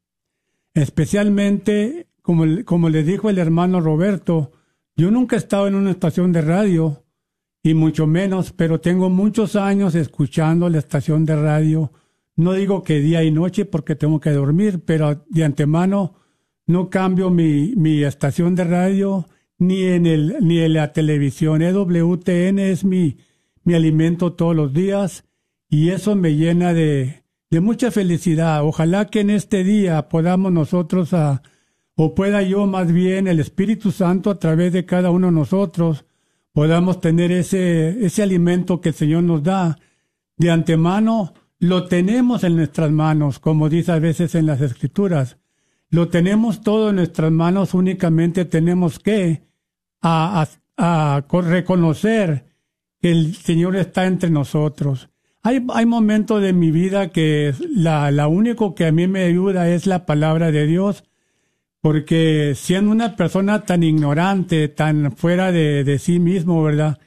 Especialmente, 0.75 2.09
como, 2.23 2.45
como 2.65 2.89
le 2.89 3.05
dijo 3.05 3.31
el 3.31 3.39
hermano 3.39 3.81
Roberto, 3.81 4.51
yo 4.97 5.13
nunca 5.13 5.37
he 5.37 5.39
estado 5.39 5.69
en 5.69 5.77
una 5.77 5.93
estación 5.93 6.33
de 6.33 6.41
radio, 6.41 7.05
y 7.63 7.75
mucho 7.75 8.07
menos, 8.07 8.53
pero 8.53 8.81
tengo 8.81 9.11
muchos 9.11 9.57
años 9.57 9.95
escuchando 9.95 10.69
la 10.69 10.79
estación 10.79 11.25
de 11.25 11.37
radio. 11.37 11.93
No 12.37 12.53
digo 12.53 12.83
que 12.83 13.01
día 13.01 13.23
y 13.23 13.31
noche 13.31 13.65
porque 13.65 13.95
tengo 13.95 14.21
que 14.21 14.31
dormir, 14.31 14.81
pero 14.85 15.25
de 15.29 15.45
antemano 15.45 16.15
no 16.69 16.91
cambio 16.91 17.31
mi, 17.31 17.73
mi 17.77 18.05
estación 18.05 18.55
de 18.55 18.65
radio 18.65 19.27
ni 19.59 19.85
en, 19.85 20.07
el, 20.07 20.37
ni 20.43 20.61
en 20.61 20.75
la 20.75 20.93
televisión. 20.93 21.63
EWTN 21.63 22.59
es 22.59 22.85
mi, 22.85 23.17
mi 23.65 23.75
alimento 23.75 24.35
todos 24.35 24.55
los 24.55 24.73
días 24.73 25.25
y 25.69 25.89
eso 25.89 26.15
me 26.15 26.37
llena 26.37 26.75
de, 26.75 27.25
de 27.51 27.61
mucha 27.61 27.91
felicidad. 27.91 28.65
Ojalá 28.65 29.07
que 29.07 29.21
en 29.21 29.31
este 29.31 29.65
día 29.65 30.11
podamos 30.11 30.53
nosotros, 30.53 31.15
a, 31.15 31.43
o 31.97 32.15
pueda 32.15 32.43
yo 32.43 32.67
más 32.67 32.93
bien, 32.93 33.29
el 33.29 33.41
Espíritu 33.41 33.91
Santo 33.91 34.31
a 34.31 34.39
través 34.39 34.75
de 34.75 34.85
cada 34.85 35.11
uno 35.11 35.29
de 35.29 35.33
nosotros, 35.33 36.05
podamos 36.53 37.01
tener 37.01 37.33
ese, 37.33 38.05
ese 38.05 38.23
alimento 38.23 38.83
que 38.83 38.91
el 38.91 38.95
Señor 38.95 39.23
nos 39.23 39.43
da. 39.43 39.79
De 40.37 40.51
antemano, 40.51 41.33
lo 41.61 41.87
tenemos 41.87 42.45
en 42.45 42.57
nuestras 42.57 42.91
manos, 42.91 43.39
como 43.39 43.71
dice 43.71 43.93
a 43.93 43.99
veces 43.99 44.35
en 44.35 44.45
las 44.45 44.61
Escrituras. 44.61 45.39
Lo 45.91 46.09
tenemos 46.09 46.61
todo 46.61 46.91
en 46.91 46.97
nuestras 46.97 47.33
manos, 47.33 47.75
únicamente 47.75 48.45
tenemos 48.45 48.99
que 48.99 49.43
a, 50.03 50.47
a, 50.77 51.25
reconocer 51.31 52.45
que 53.01 53.11
el 53.11 53.35
Señor 53.35 53.77
está 53.77 54.07
entre 54.07 54.31
nosotros. 54.31 55.09
Hay, 55.43 55.65
hay 55.73 55.87
momentos 55.87 56.43
de 56.43 56.53
mi 56.53 56.71
vida 56.71 57.09
que 57.11 57.55
la, 57.75 58.11
la 58.11 58.29
único 58.29 58.75
que 58.75 58.87
a 58.87 58.93
mí 58.93 59.07
me 59.07 59.23
ayuda 59.23 59.71
es 59.71 59.87
la 59.87 60.05
palabra 60.05 60.51
de 60.51 60.67
Dios, 60.67 61.05
porque 61.81 62.53
siendo 62.55 62.91
una 62.91 63.17
persona 63.17 63.65
tan 63.65 63.83
ignorante, 63.83 64.69
tan 64.69 65.13
fuera 65.17 65.53
de, 65.53 65.85
de 65.85 65.99
sí 65.99 66.19
mismo, 66.19 66.63
¿verdad? 66.63 66.99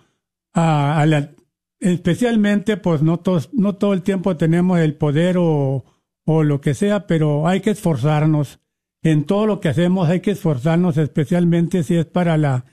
a, 0.54 1.04
la, 1.08 1.32
especialmente 1.80 2.78
pues 2.78 3.02
no 3.02 3.19
todos, 3.19 3.50
no 3.54 3.76
todo 3.76 3.93
el 3.93 4.04
tiempo 4.04 4.38
tenemos 4.38 4.80
el 4.80 4.96
poder 4.96 5.38
o, 5.39 5.86
o 6.26 6.43
lo 6.43 6.62
que 6.62 6.74
sea, 6.74 7.08
pero 7.08 7.48
hay 7.48 7.62
que 7.62 7.72
esforzarnos 7.72 8.60
en 9.04 9.26
todo 9.26 9.46
lo 9.46 9.60
que 9.60 9.70
hacemos 9.70 10.10
hay 10.10 10.22
que 10.22 10.32
esforzarnos, 10.32 10.98
especialmente 10.98 11.84
si 11.84 11.96
es 11.96 12.06
para 12.06 12.38
la 12.38 12.66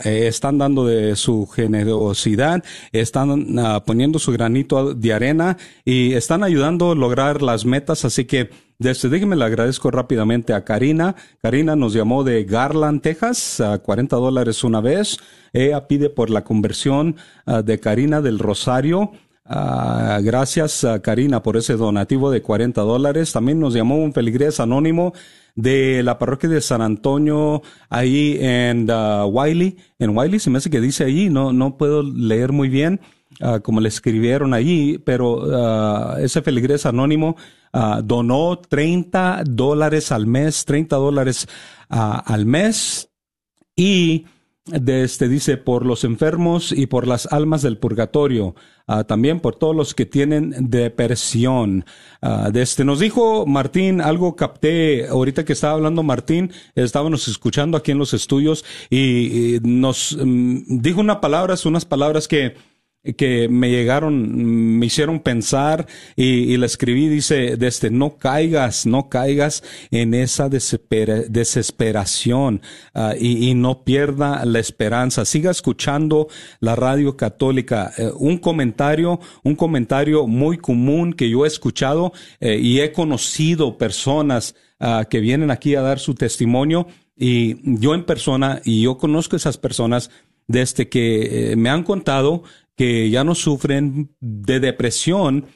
están 0.05 0.59
dando 0.59 0.87
de 0.87 1.16
su 1.16 1.48
generosidad, 1.48 2.62
están 2.92 3.59
uh, 3.59 3.83
poniendo 3.85 4.20
su 4.20 4.31
granito 4.31 4.94
de 4.94 5.12
arena 5.12 5.57
y 5.85 6.12
están 6.12 6.44
ayudando 6.44 6.92
a 6.92 6.94
lograr 6.94 7.42
las 7.42 7.64
metas. 7.64 8.05
Así 8.05 8.24
que, 8.24 8.51
desde, 8.79 9.09
déjeme 9.09 9.35
le 9.35 9.44
agradezco 9.44 9.90
rápidamente 9.90 10.55
a 10.55 10.64
Karina. 10.64 11.16
Karina 11.42 11.74
nos 11.74 11.94
llamó 11.94 12.22
de 12.22 12.44
Garland, 12.44 13.03
Texas, 13.03 13.61
a 13.61 13.81
40 13.81 14.14
dólares 14.14 14.62
una 14.62 14.81
vez. 14.81 15.18
Ella 15.53 15.88
pide 15.88 16.11
por 16.11 16.31
la 16.31 16.44
conversión 16.44 17.16
de 17.64 17.81
Karina 17.81 18.20
del 18.20 18.38
Rosario. 18.38 19.11
Uh, 19.50 20.22
gracias, 20.22 20.84
a 20.84 21.00
Karina, 21.00 21.42
por 21.42 21.56
ese 21.56 21.74
donativo 21.74 22.30
de 22.30 22.42
40 22.42 22.82
dólares. 22.82 23.32
También 23.32 23.58
nos 23.58 23.72
llamó 23.72 23.96
un 23.96 24.12
feligrés 24.12 24.61
anónimo 24.61 25.14
de 25.54 26.02
la 26.02 26.18
parroquia 26.18 26.50
de 26.50 26.61
San 26.61 26.82
Antonio, 26.82 27.62
ahí 27.88 28.37
en 28.40 28.90
uh, 28.90 29.24
Wiley. 29.24 29.76
En 29.98 30.16
Wiley 30.16 30.38
se 30.38 30.50
me 30.50 30.58
hace 30.58 30.68
que 30.68 30.82
dice 30.82 31.04
ahí, 31.04 31.30
no, 31.30 31.52
no 31.52 31.78
puedo 31.78 32.02
leer 32.02 32.52
muy 32.52 32.68
bien 32.68 33.00
como 33.62 33.80
le 33.80 33.88
escribieron 33.88 34.52
allí, 34.52 34.98
pero 34.98 36.16
ese 36.16 36.42
feligrés 36.42 36.87
anónimo 36.87 37.37
donó 38.02 38.58
30 38.58 39.42
dólares 39.44 40.11
al 40.11 40.26
mes, 40.26 40.64
30 40.64 40.96
dólares 40.96 41.46
al 41.88 42.46
mes. 42.46 43.11
Y 43.76 44.26
de 44.64 45.04
este 45.04 45.28
dice 45.28 45.56
por 45.56 45.87
los 45.87 46.04
enfermos 46.04 46.72
y 46.72 46.87
por 46.87 47.06
las 47.06 47.26
almas 47.32 47.62
del 47.62 47.78
purgatorio, 47.78 48.54
ah, 48.88 49.05
también 49.05 49.38
por 49.38 49.55
todos 49.55 49.77
los 49.77 49.94
que 49.94 50.07
tienen 50.07 50.55
depresión. 50.70 51.85
Uh, 52.20 52.51
de 52.51 52.62
este 52.62 52.85
nos 52.85 52.98
dijo 52.98 53.46
Martín, 53.46 54.01
algo 54.01 54.35
capté 54.35 55.07
ahorita 55.07 55.44
que 55.44 55.53
estaba 55.53 55.74
hablando 55.74 56.03
Martín, 56.03 56.51
estábamos 56.74 57.29
escuchando 57.29 57.77
aquí 57.77 57.92
en 57.92 57.98
los 57.98 58.12
estudios 58.12 58.64
y, 58.90 59.59
nos 59.62 60.18
mm, 60.20 60.81
dijo 60.81 61.01
unas 61.01 61.18
palabras, 61.18 61.64
unas 61.64 61.85
palabras 61.85 62.27
que 62.27 62.57
que 63.16 63.49
me 63.49 63.71
llegaron, 63.71 64.79
me 64.79 64.87
hicieron 64.87 65.21
pensar 65.21 65.87
y, 66.16 66.57
le 66.57 66.66
escribí, 66.66 67.09
dice, 67.09 67.57
desde 67.57 67.90
no 67.90 68.16
caigas, 68.16 68.87
no 68.87 69.09
caigas 69.09 69.62
en 69.90 70.14
esa 70.14 70.49
desesperación 70.49 72.62
uh, 72.94 73.11
y, 73.18 73.55
no 73.55 73.85
pierda 73.85 74.44
la 74.44 74.59
esperanza. 74.59 75.25
Siga 75.25 75.51
escuchando 75.51 76.29
la 76.61 76.77
radio 76.77 77.16
católica. 77.16 77.92
Uh, 77.99 78.11
un 78.18 78.38
comentario, 78.38 79.21
un 79.42 79.57
comentario 79.57 80.27
muy 80.27 80.59
común 80.59 81.12
que 81.12 81.31
yo 81.31 81.44
he 81.44 81.49
escuchado 81.49 82.12
uh, 82.40 82.47
y 82.47 82.81
he 82.81 82.92
conocido 82.92 83.79
personas 83.79 84.55
que 85.11 85.18
vienen 85.18 85.51
aquí 85.51 85.75
a 85.75 85.81
dar 85.81 85.99
su 85.99 86.14
testimonio 86.14 86.87
y 87.16 87.57
yo 87.81 87.94
en 87.94 88.05
persona 88.05 88.62
y 88.64 88.83
yo 88.83 88.97
conozco 88.97 89.35
esas 89.35 89.59
personas 89.59 90.09
desde 90.47 90.88
que 90.88 91.55
me 91.57 91.68
han 91.68 91.83
contado 91.83 92.44
que 92.79 93.11
ya 93.11 93.25
no 93.25 93.35
sufren 93.35 94.14
de 94.21 94.61
depresión 94.61 95.47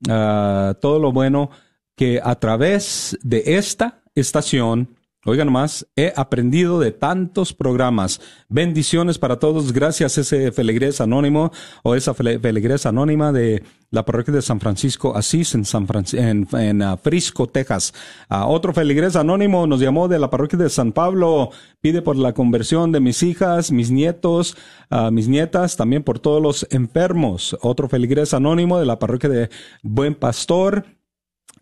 ah, 0.08 0.76
todo 0.80 0.98
lo 0.98 1.12
bueno 1.12 1.50
que 1.96 2.20
a 2.22 2.34
través 2.36 3.18
de 3.22 3.56
esta 3.56 4.02
estación 4.14 4.96
Oigan 5.26 5.50
más, 5.50 5.86
he 5.96 6.12
aprendido 6.16 6.78
de 6.78 6.90
tantos 6.92 7.54
programas. 7.54 8.20
Bendiciones 8.50 9.18
para 9.18 9.38
todos. 9.38 9.72
Gracias 9.72 10.18
ese 10.18 10.52
feligrés 10.52 11.00
anónimo 11.00 11.50
o 11.82 11.94
esa 11.94 12.12
fel- 12.14 12.40
feligrés 12.40 12.84
anónima 12.84 13.32
de 13.32 13.62
la 13.90 14.04
parroquia 14.04 14.34
de 14.34 14.42
San 14.42 14.60
Francisco 14.60 15.16
Asís 15.16 15.54
en 15.54 15.64
San 15.64 15.86
Franci- 15.86 16.18
en, 16.58 16.82
ah, 16.82 16.96
Frisco, 16.98 17.46
Texas. 17.46 17.94
Ah, 18.28 18.46
otro 18.46 18.74
feligrés 18.74 19.16
anónimo 19.16 19.66
nos 19.66 19.80
llamó 19.80 20.08
de 20.08 20.18
la 20.18 20.28
parroquia 20.28 20.58
de 20.58 20.68
San 20.68 20.92
Pablo. 20.92 21.50
Pide 21.80 22.02
por 22.02 22.16
la 22.16 22.34
conversión 22.34 22.92
de 22.92 23.00
mis 23.00 23.22
hijas, 23.22 23.72
mis 23.72 23.90
nietos, 23.90 24.56
ah, 24.90 25.10
mis 25.10 25.28
nietas, 25.28 25.76
también 25.76 26.02
por 26.02 26.18
todos 26.18 26.42
los 26.42 26.66
enfermos. 26.70 27.56
Otro 27.62 27.88
feligrés 27.88 28.34
anónimo 28.34 28.78
de 28.78 28.84
la 28.86 28.98
parroquia 28.98 29.30
de 29.30 29.48
Buen 29.82 30.14
Pastor. 30.14 30.84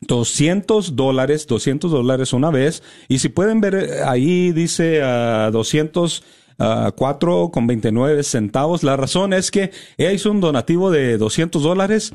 200 0.03 0.97
dólares, 0.97 1.47
200 1.47 1.91
dólares 1.91 2.33
una 2.33 2.51
vez. 2.51 2.83
Y 3.09 3.19
si 3.19 3.29
pueden 3.29 3.61
ver 3.61 3.75
eh, 3.75 4.03
ahí 4.05 4.53
dice 4.53 5.01
ah, 5.03 5.51
200 5.53 6.23
ah, 6.59 6.93
cuatro 6.97 7.51
con 7.53 7.67
29 7.67 8.23
centavos. 8.23 8.83
La 8.83 8.97
razón 8.97 9.33
es 9.33 9.51
que 9.51 9.71
ella 9.97 10.13
hizo 10.13 10.31
un 10.31 10.41
donativo 10.41 10.91
de 10.91 11.19
200 11.19 11.63
dólares 11.63 12.13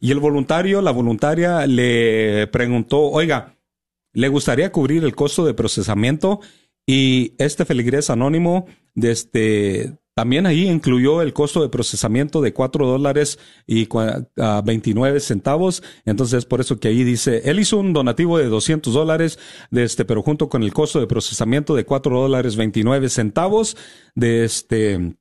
y 0.00 0.10
el 0.10 0.18
voluntario, 0.18 0.82
la 0.82 0.90
voluntaria 0.90 1.66
le 1.66 2.46
preguntó, 2.48 3.00
oiga, 3.00 3.56
¿le 4.12 4.28
gustaría 4.28 4.72
cubrir 4.72 5.04
el 5.04 5.14
costo 5.14 5.44
de 5.44 5.54
procesamiento? 5.54 6.40
Y 6.86 7.34
este 7.38 7.64
feligrés 7.64 8.10
anónimo, 8.10 8.66
desde, 8.94 9.96
también 10.16 10.46
ahí 10.46 10.66
incluyó 10.66 11.20
el 11.20 11.34
costo 11.34 11.60
de 11.60 11.68
procesamiento 11.68 12.40
de 12.40 12.54
4 12.54 12.86
dólares 12.86 13.38
y 13.66 13.84
cua- 13.86 14.26
ah, 14.38 14.62
29 14.64 15.20
centavos. 15.20 15.82
Entonces, 16.06 16.46
por 16.46 16.62
eso 16.62 16.80
que 16.80 16.88
ahí 16.88 17.04
dice, 17.04 17.42
él 17.44 17.60
hizo 17.60 17.76
un 17.76 17.92
donativo 17.92 18.38
de 18.38 18.46
200 18.46 18.94
dólares, 18.94 19.38
de 19.70 19.84
este, 19.84 20.06
pero 20.06 20.22
junto 20.22 20.48
con 20.48 20.62
el 20.62 20.72
costo 20.72 21.00
de 21.00 21.06
procesamiento 21.06 21.74
de 21.74 21.84
4 21.84 22.18
dólares 22.18 22.56
29 22.56 23.10
centavos, 23.10 23.76
de 24.14 24.44
este, 24.46 25.16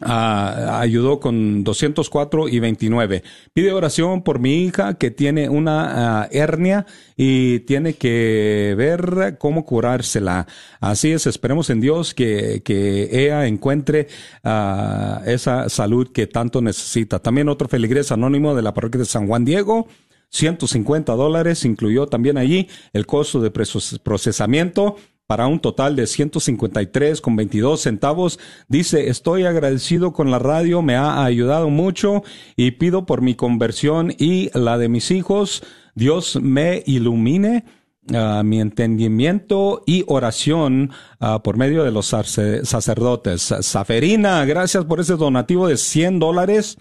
Ah, 0.00 0.78
ayudó 0.80 1.18
con 1.18 1.64
204 1.64 2.48
y 2.48 2.60
29. 2.60 3.22
Pide 3.52 3.72
oración 3.72 4.22
por 4.22 4.38
mi 4.38 4.62
hija 4.64 4.94
que 4.94 5.10
tiene 5.10 5.48
una 5.48 6.22
ah, 6.22 6.28
hernia 6.30 6.86
y 7.16 7.60
tiene 7.60 7.94
que 7.94 8.74
ver 8.76 9.36
cómo 9.38 9.64
curársela. 9.64 10.46
Así 10.80 11.10
es, 11.10 11.26
esperemos 11.26 11.70
en 11.70 11.80
Dios 11.80 12.14
que, 12.14 12.62
que 12.64 13.08
ella 13.10 13.46
encuentre 13.46 14.08
ah, 14.44 15.22
esa 15.26 15.68
salud 15.68 16.12
que 16.12 16.26
tanto 16.26 16.62
necesita. 16.62 17.18
También 17.18 17.48
otro 17.48 17.68
feligrés 17.68 18.12
anónimo 18.12 18.54
de 18.54 18.62
la 18.62 18.74
parroquia 18.74 19.00
de 19.00 19.06
San 19.06 19.26
Juan 19.26 19.44
Diego. 19.44 19.88
150 20.30 21.14
dólares, 21.14 21.64
incluyó 21.64 22.06
también 22.06 22.36
allí 22.36 22.68
el 22.92 23.06
costo 23.06 23.40
de 23.40 23.50
procesamiento 23.50 24.96
para 25.28 25.46
un 25.46 25.60
total 25.60 25.94
de 25.94 26.06
153 26.06 27.20
con 27.20 27.36
22 27.36 27.82
centavos. 27.82 28.38
Dice, 28.66 29.08
estoy 29.10 29.44
agradecido 29.44 30.14
con 30.14 30.30
la 30.30 30.38
radio, 30.38 30.80
me 30.80 30.96
ha 30.96 31.22
ayudado 31.22 31.68
mucho 31.68 32.22
y 32.56 32.70
pido 32.72 33.04
por 33.04 33.20
mi 33.20 33.34
conversión 33.34 34.12
y 34.18 34.50
la 34.58 34.78
de 34.78 34.88
mis 34.88 35.10
hijos. 35.10 35.62
Dios 35.94 36.38
me 36.42 36.82
ilumine. 36.86 37.64
ah, 38.14 38.40
mi 38.42 38.58
entendimiento 38.58 39.82
y 39.86 40.02
oración 40.08 40.92
ah, 41.20 41.42
por 41.42 41.58
medio 41.58 41.84
de 41.84 41.92
los 41.92 42.10
sace- 42.10 42.64
sacerdotes. 42.64 43.54
Saferina, 43.60 44.44
gracias 44.46 44.86
por 44.86 44.98
ese 44.98 45.16
donativo 45.16 45.68
de 45.68 45.76
100 45.76 46.18
dólares. 46.20 46.78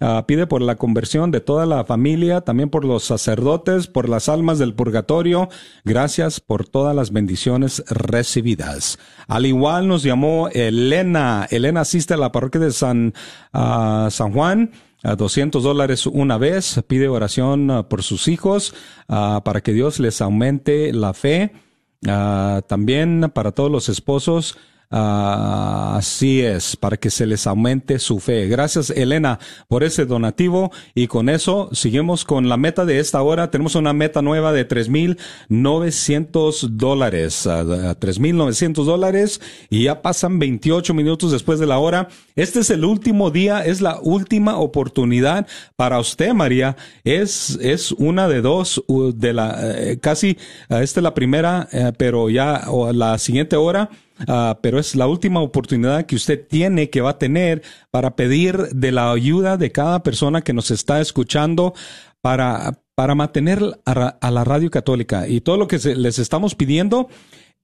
Ah, 0.00 0.24
pide 0.26 0.46
por 0.46 0.60
la 0.60 0.76
conversión 0.76 1.30
de 1.30 1.40
toda 1.40 1.66
la 1.66 1.84
familia, 1.84 2.40
también 2.40 2.68
por 2.68 2.84
los 2.84 3.04
sacerdotes, 3.04 3.86
por 3.86 4.08
las 4.08 4.28
almas 4.28 4.58
del 4.58 4.74
purgatorio. 4.74 5.48
Gracias 5.84 6.40
por 6.40 6.66
todas 6.66 6.96
las 6.96 7.12
bendiciones 7.12 7.84
recibidas. 7.88 8.98
Al 9.28 9.46
igual 9.46 9.86
nos 9.86 10.02
llamó 10.02 10.48
Elena. 10.48 11.46
Elena 11.50 11.82
asiste 11.82 12.14
a 12.14 12.16
la 12.16 12.32
parroquia 12.32 12.60
de 12.60 12.72
San, 12.72 13.14
ah, 13.52 14.08
San 14.10 14.32
Juan. 14.32 14.72
A 15.02 15.16
200 15.16 15.62
dólares 15.62 16.06
una 16.06 16.38
vez. 16.38 16.82
Pide 16.88 17.08
oración 17.08 17.70
ah, 17.70 17.88
por 17.88 18.02
sus 18.02 18.26
hijos 18.26 18.74
para 19.06 19.60
que 19.60 19.72
Dios 19.72 20.00
les 20.00 20.20
aumente 20.20 20.92
la 20.92 21.12
fe. 21.12 21.52
También 22.00 23.30
para 23.34 23.52
todos 23.52 23.70
los 23.70 23.88
esposos. 23.88 24.56
Ah, 24.90 25.94
así 25.96 26.40
es, 26.40 26.76
para 26.76 26.96
que 26.96 27.10
se 27.10 27.26
les 27.26 27.46
aumente 27.46 27.98
su 27.98 28.20
fe. 28.20 28.46
Gracias, 28.46 28.90
Elena, 28.90 29.38
por 29.68 29.82
ese 29.82 30.06
donativo. 30.06 30.70
Y 30.94 31.08
con 31.08 31.28
eso 31.28 31.68
seguimos 31.72 32.24
con 32.24 32.48
la 32.48 32.56
meta 32.56 32.84
de 32.84 33.00
esta 33.00 33.20
hora. 33.22 33.50
Tenemos 33.50 33.74
una 33.74 33.92
meta 33.92 34.22
nueva 34.22 34.52
de 34.52 34.68
3.900 34.68 36.68
dólares. 36.70 37.46
ah, 37.46 37.64
3.900 37.64 38.84
dólares. 38.84 39.40
Y 39.70 39.84
ya 39.84 40.02
pasan 40.02 40.38
28 40.38 40.94
minutos 40.94 41.32
después 41.32 41.58
de 41.58 41.66
la 41.66 41.78
hora. 41.78 42.08
Este 42.36 42.60
es 42.60 42.70
el 42.70 42.84
último 42.84 43.30
día, 43.30 43.64
es 43.64 43.80
la 43.80 43.98
última 44.00 44.58
oportunidad 44.58 45.46
para 45.76 45.98
usted, 45.98 46.32
María. 46.32 46.76
Es, 47.04 47.58
es 47.60 47.92
una 47.92 48.28
de 48.28 48.42
dos, 48.42 48.82
de 49.14 49.32
la, 49.32 49.58
eh, 49.62 49.98
casi, 50.00 50.36
esta 50.68 51.00
es 51.00 51.02
la 51.02 51.14
primera, 51.14 51.68
eh, 51.72 51.92
pero 51.96 52.30
ya, 52.30 52.66
la 52.92 53.18
siguiente 53.18 53.56
hora. 53.56 53.90
Ah, 54.28 54.58
pero 54.62 54.78
es 54.78 54.94
la 54.94 55.06
última 55.06 55.40
oportunidad 55.40 56.06
que 56.06 56.16
usted 56.16 56.46
tiene, 56.46 56.88
que 56.88 57.00
va 57.00 57.10
a 57.10 57.18
tener 57.18 57.62
para 57.90 58.14
pedir 58.14 58.56
de 58.68 58.92
la 58.92 59.10
ayuda 59.10 59.56
de 59.56 59.72
cada 59.72 60.02
persona 60.02 60.42
que 60.42 60.52
nos 60.52 60.70
está 60.70 61.00
escuchando 61.00 61.74
para, 62.20 62.80
para 62.94 63.14
mantener 63.14 63.60
a, 63.84 64.30
la 64.30 64.44
radio 64.44 64.70
católica. 64.70 65.28
Y 65.28 65.40
todo 65.40 65.56
lo 65.56 65.68
que 65.68 65.78
les 65.78 66.18
estamos 66.18 66.54
pidiendo 66.54 67.08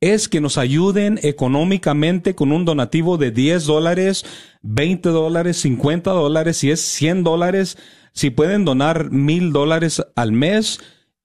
es 0.00 0.28
que 0.28 0.40
nos 0.40 0.58
ayuden 0.58 1.20
económicamente 1.22 2.34
con 2.34 2.52
un 2.52 2.64
donativo 2.64 3.16
de 3.16 3.30
10 3.30 3.66
dólares, 3.66 4.24
20 4.62 5.10
dólares, 5.10 5.58
50 5.58 6.10
dólares, 6.10 6.56
si 6.56 6.70
es 6.70 6.80
100 6.80 7.22
dólares, 7.22 7.78
si 8.12 8.30
pueden 8.30 8.64
donar 8.64 9.10
mil 9.10 9.52
dólares 9.52 10.02
al 10.16 10.32
mes, 10.32 10.80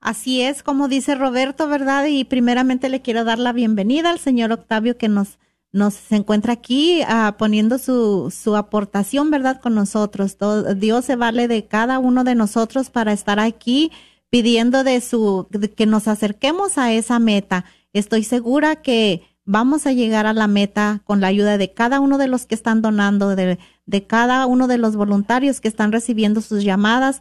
Así 0.00 0.42
es, 0.42 0.62
como 0.64 0.88
dice 0.88 1.14
Roberto, 1.14 1.68
¿verdad? 1.68 2.06
Y 2.06 2.24
primeramente 2.24 2.88
le 2.88 3.02
quiero 3.02 3.22
dar 3.24 3.38
la 3.38 3.52
bienvenida 3.52 4.10
al 4.10 4.18
señor 4.18 4.50
Octavio 4.50 4.98
que 4.98 5.08
nos, 5.08 5.38
nos 5.70 5.94
se 5.94 6.16
encuentra 6.16 6.54
aquí 6.54 7.02
ah, 7.06 7.36
poniendo 7.38 7.78
su, 7.78 8.34
su 8.36 8.56
aportación, 8.56 9.30
¿verdad? 9.30 9.60
Con 9.60 9.76
nosotros. 9.76 10.38
Todo- 10.38 10.74
Dios 10.74 11.04
se 11.04 11.14
vale 11.14 11.46
de 11.46 11.66
cada 11.66 12.00
uno 12.00 12.24
de 12.24 12.34
nosotros 12.34 12.90
para 12.90 13.12
estar 13.12 13.38
aquí 13.38 13.92
pidiendo 14.32 14.82
de 14.82 15.00
su, 15.02 15.46
que 15.76 15.84
nos 15.84 16.08
acerquemos 16.08 16.78
a 16.78 16.90
esa 16.94 17.18
meta. 17.18 17.66
Estoy 17.92 18.24
segura 18.24 18.76
que 18.76 19.28
vamos 19.44 19.86
a 19.86 19.92
llegar 19.92 20.24
a 20.24 20.32
la 20.32 20.46
meta 20.46 21.02
con 21.04 21.20
la 21.20 21.26
ayuda 21.26 21.58
de 21.58 21.74
cada 21.74 22.00
uno 22.00 22.16
de 22.16 22.28
los 22.28 22.46
que 22.46 22.54
están 22.54 22.80
donando, 22.80 23.36
de, 23.36 23.58
de 23.84 24.06
cada 24.06 24.46
uno 24.46 24.68
de 24.68 24.78
los 24.78 24.96
voluntarios 24.96 25.60
que 25.60 25.68
están 25.68 25.92
recibiendo 25.92 26.40
sus 26.40 26.64
llamadas. 26.64 27.20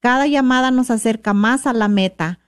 Cada 0.00 0.26
llamada 0.26 0.70
nos 0.70 0.90
acerca 0.90 1.32
más 1.32 1.66
a 1.66 1.72
la 1.72 1.88
meta. 1.88 2.40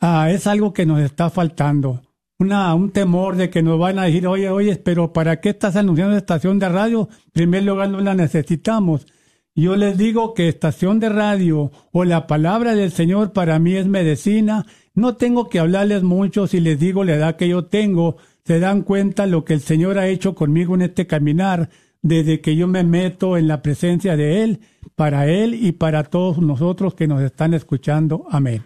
ah, 0.00 0.30
es 0.30 0.46
algo 0.46 0.74
que 0.74 0.84
nos 0.84 1.00
está 1.00 1.30
faltando. 1.30 2.02
Una, 2.38 2.74
un 2.74 2.90
temor 2.90 3.36
de 3.36 3.48
que 3.48 3.62
nos 3.62 3.78
van 3.78 3.98
a 3.98 4.02
decir, 4.02 4.26
oye, 4.26 4.50
oye, 4.50 4.76
pero 4.76 5.14
¿para 5.14 5.40
qué 5.40 5.48
estás 5.48 5.76
anunciando 5.76 6.14
estación 6.14 6.58
de 6.58 6.68
radio? 6.68 7.08
En 7.24 7.32
primer 7.32 7.62
lugar, 7.62 7.88
no 7.88 8.00
la 8.00 8.14
necesitamos. 8.14 9.06
Yo 9.54 9.76
les 9.76 9.96
digo 9.96 10.34
que 10.34 10.46
estación 10.46 11.00
de 11.00 11.08
radio 11.08 11.72
o 11.90 12.04
la 12.04 12.26
palabra 12.26 12.74
del 12.74 12.92
Señor 12.92 13.32
para 13.32 13.58
mí 13.58 13.76
es 13.76 13.86
medicina. 13.86 14.66
No 14.92 15.16
tengo 15.16 15.48
que 15.48 15.58
hablarles 15.58 16.02
mucho 16.02 16.46
si 16.46 16.60
les 16.60 16.78
digo 16.78 17.02
la 17.02 17.14
edad 17.14 17.36
que 17.36 17.48
yo 17.48 17.64
tengo. 17.64 18.18
Se 18.44 18.60
dan 18.60 18.82
cuenta 18.82 19.24
lo 19.24 19.46
que 19.46 19.54
el 19.54 19.62
Señor 19.62 19.96
ha 19.96 20.08
hecho 20.08 20.34
conmigo 20.34 20.74
en 20.74 20.82
este 20.82 21.06
caminar 21.06 21.70
desde 22.02 22.40
que 22.40 22.56
yo 22.56 22.66
me 22.68 22.84
meto 22.84 23.36
en 23.36 23.48
la 23.48 23.60
presencia 23.62 24.16
de 24.16 24.42
Él, 24.42 24.60
para 24.94 25.28
Él 25.28 25.54
y 25.54 25.72
para 25.72 26.04
todos 26.04 26.38
nosotros 26.38 26.94
que 26.94 27.06
nos 27.06 27.20
están 27.22 27.52
escuchando. 27.54 28.26
Amén. 28.30 28.64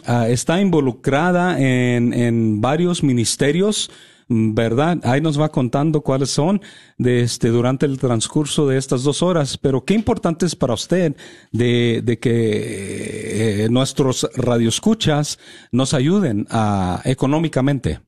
ah, 0.04 0.28
está 0.28 0.60
involucrada 0.60 1.58
en, 1.58 2.12
en 2.12 2.60
varios 2.60 3.02
ministerios, 3.02 3.90
mm, 4.28 4.54
¿verdad? 4.54 4.98
Ahí 5.04 5.20
nos 5.20 5.40
va 5.40 5.50
contando 5.50 6.02
cuáles 6.02 6.30
son 6.30 6.60
de 6.96 7.22
este, 7.22 7.48
durante 7.48 7.86
el 7.86 7.98
transcurso 7.98 8.68
de 8.68 8.78
estas 8.78 9.02
dos 9.02 9.22
horas. 9.22 9.58
Pero 9.58 9.84
qué 9.84 9.94
importante 9.94 10.46
es 10.46 10.54
para 10.54 10.74
usted 10.74 11.16
de, 11.50 12.02
de 12.04 12.18
que 12.18 13.64
eh, 13.64 13.68
nuestros 13.70 14.28
radioescuchas 14.36 15.38
nos 15.72 15.94
ayuden 15.94 16.46
ah, 16.50 17.00
económicamente. 17.04 18.07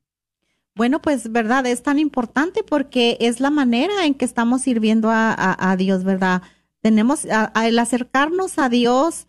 Bueno, 0.74 1.02
pues, 1.02 1.30
¿verdad? 1.30 1.66
Es 1.66 1.82
tan 1.82 1.98
importante 1.98 2.62
porque 2.62 3.18
es 3.20 3.40
la 3.40 3.50
manera 3.50 4.04
en 4.06 4.14
que 4.14 4.24
estamos 4.24 4.62
sirviendo 4.62 5.10
a, 5.12 5.74
Dios, 5.76 6.04
¿verdad? 6.04 6.42
Tenemos, 6.80 7.26
el 7.62 7.78
acercarnos 7.78 8.58
a 8.58 8.68
Dios 8.68 9.26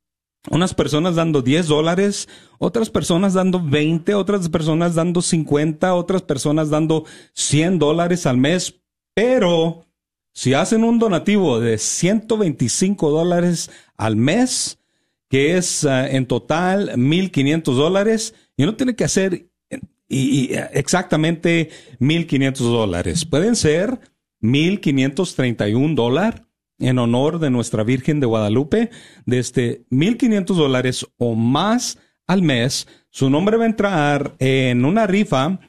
unas 0.50 0.74
personas 0.74 1.14
dando 1.14 1.40
10 1.40 1.68
dólares, 1.68 2.28
otras 2.58 2.90
personas 2.90 3.34
dando 3.34 3.62
20, 3.62 4.14
otras 4.14 4.48
personas 4.48 4.94
dando 4.94 5.22
50, 5.22 5.94
otras 5.94 6.22
personas 6.22 6.68
dando 6.68 7.04
100 7.34 7.78
dólares 7.78 8.26
al 8.26 8.36
mes, 8.36 8.80
pero 9.14 9.86
si 10.32 10.52
hacen 10.52 10.84
un 10.84 10.98
donativo 10.98 11.60
de 11.60 11.78
125 11.78 13.10
dólares 13.10 13.70
al 13.96 14.16
mes, 14.16 14.78
que 15.30 15.56
es 15.56 15.84
uh, 15.84 16.06
en 16.10 16.26
total 16.26 16.90
1.500 16.96 17.62
dólares, 17.74 18.34
y 18.56 18.64
no 18.64 18.76
tiene 18.76 18.94
que 18.96 19.04
hacer 19.04 19.48
y, 20.06 20.52
y, 20.52 20.54
exactamente 20.72 21.70
1.500 22.00 22.54
dólares. 22.58 23.24
Pueden 23.24 23.56
ser 23.56 23.98
1.531 24.44 25.94
dólares 25.94 26.42
en 26.78 26.98
honor 26.98 27.38
de 27.38 27.50
nuestra 27.50 27.82
Virgen 27.82 28.20
de 28.20 28.26
Guadalupe, 28.26 28.90
desde 29.24 29.86
1.500 29.90 30.44
dólares 30.54 31.06
o 31.16 31.34
más 31.34 31.98
al 32.26 32.42
mes. 32.42 32.86
Su 33.10 33.30
nombre 33.30 33.56
va 33.56 33.64
a 33.64 33.68
entrar 33.68 34.34
en 34.38 34.84
una 34.84 35.06
rifa 35.06 35.60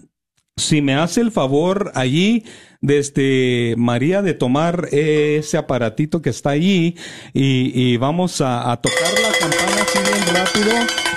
si 0.56 0.82
me 0.82 0.94
hace 0.94 1.22
el 1.22 1.32
favor 1.32 1.90
allí, 1.94 2.44
desde 2.82 3.74
María 3.78 4.20
de 4.20 4.34
tomar 4.34 4.88
ese 4.90 5.56
aparatito 5.56 6.20
que 6.20 6.28
está 6.30 6.50
allí 6.50 6.96
y, 7.32 7.96
vamos 7.96 8.42
a, 8.42 8.78
tocar 8.82 9.12
la 9.22 9.32
campana 9.38 9.82
así 9.82 9.98
bien 10.00 10.26
rápido. 10.34 11.11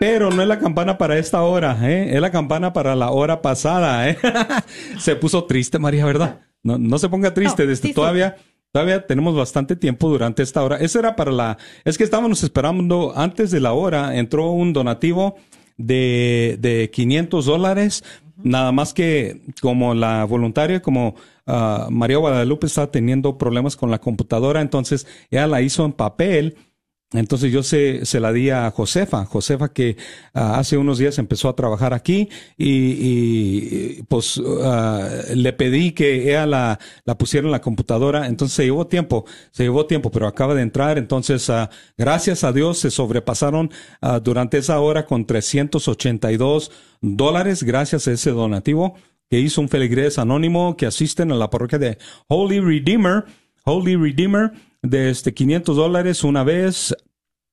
Pero 0.00 0.30
no 0.30 0.40
es 0.40 0.48
la 0.48 0.58
campana 0.58 0.96
para 0.96 1.18
esta 1.18 1.42
hora, 1.42 1.78
¿eh? 1.82 2.16
es 2.16 2.20
la 2.22 2.30
campana 2.30 2.72
para 2.72 2.96
la 2.96 3.10
hora 3.10 3.42
pasada. 3.42 4.08
¿eh? 4.08 4.16
se 4.98 5.14
puso 5.14 5.44
triste 5.44 5.78
María, 5.78 6.06
¿verdad? 6.06 6.40
No, 6.62 6.78
no 6.78 6.98
se 6.98 7.10
ponga 7.10 7.34
triste, 7.34 7.66
desde 7.66 7.92
todavía... 7.92 8.36
Todavía 8.72 9.04
tenemos 9.04 9.34
bastante 9.34 9.74
tiempo 9.74 10.08
durante 10.08 10.44
esta 10.44 10.62
hora. 10.62 10.76
Eso 10.76 11.00
era 11.00 11.16
para 11.16 11.32
la... 11.32 11.58
Es 11.84 11.98
que 11.98 12.04
estábamos 12.04 12.44
esperando 12.44 13.12
antes 13.16 13.50
de 13.50 13.58
la 13.58 13.72
hora, 13.72 14.16
entró 14.16 14.52
un 14.52 14.72
donativo 14.72 15.34
de, 15.76 16.56
de 16.60 16.88
500 16.88 17.46
dólares 17.46 18.04
Nada 18.42 18.72
más 18.72 18.94
que 18.94 19.42
como 19.60 19.94
la 19.94 20.24
voluntaria, 20.24 20.80
como 20.80 21.14
uh, 21.46 21.90
María 21.90 22.18
Guadalupe 22.18 22.66
está 22.66 22.90
teniendo 22.90 23.36
problemas 23.36 23.76
con 23.76 23.90
la 23.90 23.98
computadora, 23.98 24.60
entonces 24.60 25.06
ella 25.30 25.46
la 25.46 25.60
hizo 25.60 25.84
en 25.84 25.92
papel 25.92 26.56
entonces 27.12 27.50
yo 27.50 27.64
se, 27.64 28.06
se 28.06 28.20
la 28.20 28.32
di 28.32 28.50
a 28.50 28.70
Josefa, 28.70 29.24
Josefa 29.24 29.72
que 29.72 29.96
uh, 30.34 30.38
hace 30.38 30.76
unos 30.76 30.98
días 30.98 31.18
empezó 31.18 31.48
a 31.48 31.56
trabajar 31.56 31.92
aquí 31.92 32.28
y, 32.56 34.02
pues 34.04 34.36
uh, 34.36 35.34
le 35.34 35.52
pedí 35.52 35.90
que 35.90 36.30
ella 36.30 36.46
la, 36.46 36.78
la 37.04 37.18
pusiera 37.18 37.46
en 37.46 37.52
la 37.52 37.60
computadora, 37.60 38.28
entonces 38.28 38.54
se 38.54 38.64
llevó 38.64 38.86
tiempo, 38.86 39.24
se 39.50 39.64
llevó 39.64 39.86
tiempo, 39.86 40.12
pero 40.12 40.28
acaba 40.28 40.54
de 40.54 40.62
entrar, 40.62 40.98
entonces 40.98 41.48
uh, 41.48 41.66
gracias 41.98 42.44
a 42.44 42.52
Dios 42.52 42.78
se 42.78 42.90
sobrepasaron 42.90 43.70
durante 44.22 44.58
esa 44.58 44.78
hora 44.80 45.04
con 45.06 45.26
382 45.26 46.70
dólares 47.00 47.62
gracias 47.62 48.06
a 48.06 48.12
ese 48.12 48.30
donativo 48.30 48.94
que 49.30 49.38
hizo 49.38 49.60
un 49.60 49.68
feligrés 49.68 50.18
anónimo 50.18 50.76
que 50.76 50.86
asisten 50.86 51.30
a 51.32 51.36
la 51.36 51.50
parroquia 51.50 51.78
de 51.78 51.98
Holy 52.26 52.60
Redeemer, 52.60 53.24
Holy 53.64 53.96
Redeemer, 53.96 54.52
de 54.82 55.10
este 55.10 55.34
500 55.34 55.76
dólares 55.76 56.24
una 56.24 56.44
vez. 56.44 56.94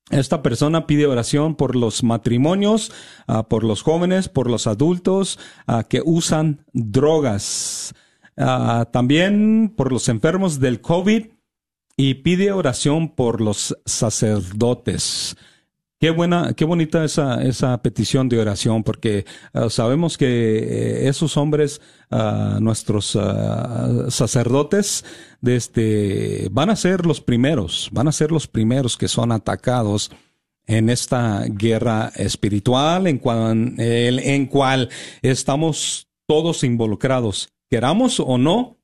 Esta 0.10 0.42
persona 0.42 0.88
pide 0.88 1.06
oración 1.06 1.56
por 1.56 1.76
los 1.76 2.04
matrimonios, 2.04 2.92
uh, 3.28 3.44
por 3.44 3.64
los 3.64 3.82
jóvenes, 3.82 4.30
por 4.30 4.50
los 4.50 4.66
adultos 4.66 5.38
uh, 5.68 5.84
que 5.88 6.02
usan 6.04 6.66
drogas. 6.72 7.94
Uh, 8.38 8.86
también 8.92 9.74
por 9.76 9.92
los 9.92 10.08
enfermos 10.10 10.60
del 10.60 10.80
COVID 10.80 11.26
y 11.98 12.14
pide 12.16 12.52
oración 12.52 13.10
por 13.10 13.42
los 13.42 13.76
sacerdotes. 13.86 15.36
Qué 16.00 16.12
buena, 16.12 16.54
qué 16.54 16.64
bonita 16.64 17.04
esa, 17.04 17.42
esa 17.42 17.82
petición 17.82 18.30
de 18.30 18.40
oración, 18.40 18.84
porque 18.84 19.26
uh, 19.56 19.68
sabemos 19.68 20.16
que 20.16 20.28
eh, 20.28 21.08
esos 21.08 21.38
hombres, 21.38 21.82
uh, 22.12 22.60
nuestros 22.60 23.16
uh, 23.16 24.12
sacerdotes, 24.12 25.04
de 25.42 25.56
este, 25.56 26.50
van 26.52 26.70
a 26.70 26.76
ser 26.76 27.08
los 27.08 27.20
primeros, 27.20 27.90
van 27.92 28.08
a 28.08 28.12
ser 28.12 28.32
los 28.32 28.48
primeros 28.48 28.96
que 28.96 29.08
son 29.08 29.32
atacados 29.32 30.12
en 30.68 30.92
esta 30.92 31.46
guerra 31.48 32.12
espiritual, 32.16 33.08
en 33.08 33.18
cual, 33.18 33.74
en 33.80 34.46
cual 34.46 34.90
estamos 35.24 36.10
todos 36.28 36.64
involucrados, 36.64 37.50
queramos 37.72 38.20
o 38.20 38.38
no, 38.38 38.78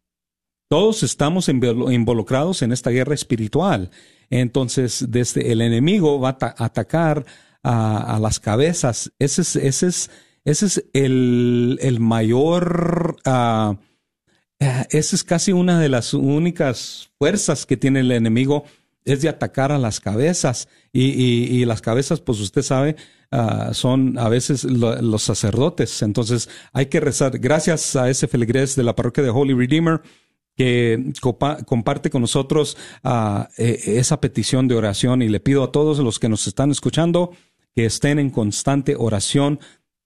todos 0.67 1.03
estamos 1.03 1.47
involucrados 1.47 2.63
en 2.63 2.71
esta 2.71 2.89
guerra 2.89 3.13
espiritual. 3.13 3.91
Entonces, 4.29 5.05
desde 5.09 5.51
el 5.51 5.61
enemigo 5.61 6.19
va 6.19 6.37
a 6.39 6.65
atacar 6.65 7.25
a, 7.63 8.19
las 8.21 8.39
cabezas. 8.39 9.11
Ese 9.19 9.41
es, 9.41 9.55
ese 9.55 9.87
es, 9.87 10.11
ese 10.43 10.65
es 10.65 10.85
el, 10.93 11.79
el 11.81 11.99
mayor, 11.99 13.17
uh, 13.25 13.75
esa 14.59 15.15
es 15.15 15.23
casi 15.23 15.51
una 15.51 15.79
de 15.79 15.89
las 15.89 16.13
únicas 16.13 17.09
fuerzas 17.17 17.65
que 17.65 17.77
tiene 17.77 18.01
el 18.01 18.11
enemigo, 18.11 18.65
es 19.05 19.21
de 19.21 19.29
atacar 19.29 19.71
a 19.71 19.77
las 19.77 19.99
cabezas. 19.99 20.67
Y, 20.91 21.05
y, 21.11 21.65
las 21.65 21.81
cabezas, 21.81 22.21
pues 22.21 22.39
usted 22.39 22.61
sabe, 22.61 22.95
uh, 23.31 23.73
son 23.73 24.17
a 24.17 24.29
veces 24.29 24.63
los 24.63 25.23
sacerdotes. 25.23 26.01
Entonces 26.01 26.49
hay 26.71 26.87
que 26.87 26.99
rezar. 26.99 27.37
Gracias 27.39 27.95
a 27.95 28.09
ese 28.09 28.27
feligrés 28.27 28.75
de 28.75 28.83
la 28.83 28.95
parroquia 28.95 29.23
de 29.23 29.29
Holy 29.29 29.53
Redeemer 29.53 30.01
que 30.55 31.13
comparte 31.65 32.09
con 32.09 32.21
nosotros 32.21 32.77
uh, 33.03 33.43
esa 33.57 34.21
petición 34.21 34.67
de 34.67 34.75
oración 34.75 35.21
y 35.21 35.29
le 35.29 35.39
pido 35.39 35.63
a 35.63 35.71
todos 35.71 35.99
los 35.99 36.19
que 36.19 36.29
nos 36.29 36.47
están 36.47 36.71
escuchando 36.71 37.31
que 37.75 37.85
estén 37.85 38.19
en 38.19 38.29
constante 38.29 38.95
oración 38.97 39.59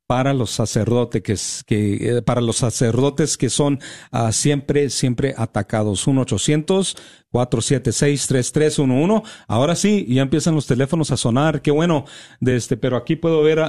para 0.07 0.33
los 0.33 0.51
sacerdotes 0.51 1.63
que, 1.65 2.17
eh, 2.17 2.21
para 2.21 2.39
los 2.39 2.57
sacerdotes 2.57 3.37
que 3.37 3.49
son 3.49 3.79
uh, 4.13 4.31
siempre 4.31 4.89
siempre 4.89 5.35
atacados. 5.37 6.07
1 6.07 6.21
800 6.21 6.95
476 7.29 8.27
3311 8.27 9.29
ahora 9.49 9.75
sí 9.75 10.05
ya 10.09 10.21
empiezan 10.21 10.55
los 10.55 10.65
teléfonos 10.65 11.11
a 11.11 11.17
sonar. 11.17 11.61
Qué 11.61 11.71
bueno. 11.71 12.05
De 12.39 12.55
este 12.55 12.77
pero 12.77 12.95
aquí 12.95 13.17
puedo 13.17 13.43
ver 13.43 13.59
a, 13.59 13.67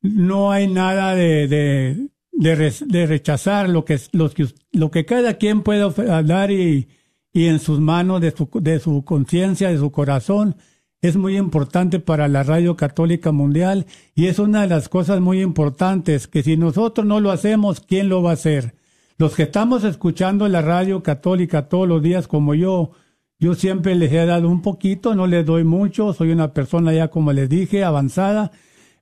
no 0.00 0.52
hay 0.52 0.68
nada 0.68 1.16
de, 1.16 1.48
de, 1.48 2.08
de, 2.30 3.06
rechazar 3.06 3.68
lo 3.68 3.84
que, 3.84 3.98
lo, 4.12 4.30
que, 4.30 4.46
lo 4.70 4.92
que 4.92 5.04
cada 5.04 5.34
quien 5.34 5.62
puede 5.62 5.90
dar 6.22 6.52
y, 6.52 6.86
y 7.32 7.46
en 7.46 7.58
sus 7.58 7.80
manos, 7.80 8.20
de 8.20 8.30
su, 8.30 8.48
de 8.60 8.78
su 8.78 9.04
conciencia, 9.04 9.68
de 9.68 9.78
su 9.78 9.90
corazón, 9.90 10.54
es 11.02 11.16
muy 11.16 11.36
importante 11.36 11.98
para 11.98 12.28
la 12.28 12.44
Radio 12.44 12.76
Católica 12.76 13.32
Mundial 13.32 13.86
y 14.14 14.26
es 14.26 14.38
una 14.38 14.60
de 14.60 14.68
las 14.68 14.88
cosas 14.88 15.20
muy 15.20 15.42
importantes 15.42 16.28
que 16.28 16.44
si 16.44 16.56
nosotros 16.56 17.04
no 17.04 17.18
lo 17.18 17.32
hacemos, 17.32 17.80
¿quién 17.80 18.08
lo 18.08 18.22
va 18.22 18.30
a 18.30 18.34
hacer? 18.34 18.76
Los 19.20 19.36
que 19.36 19.42
estamos 19.42 19.84
escuchando 19.84 20.48
la 20.48 20.62
Radio 20.62 21.02
Católica 21.02 21.68
todos 21.68 21.86
los 21.86 22.02
días 22.02 22.26
como 22.26 22.54
yo, 22.54 22.92
yo 23.38 23.52
siempre 23.52 23.94
les 23.94 24.10
he 24.10 24.24
dado 24.24 24.48
un 24.48 24.62
poquito, 24.62 25.14
no 25.14 25.26
les 25.26 25.44
doy 25.44 25.62
mucho, 25.62 26.14
soy 26.14 26.32
una 26.32 26.54
persona 26.54 26.94
ya 26.94 27.08
como 27.08 27.30
les 27.34 27.50
dije, 27.50 27.84
avanzada, 27.84 28.50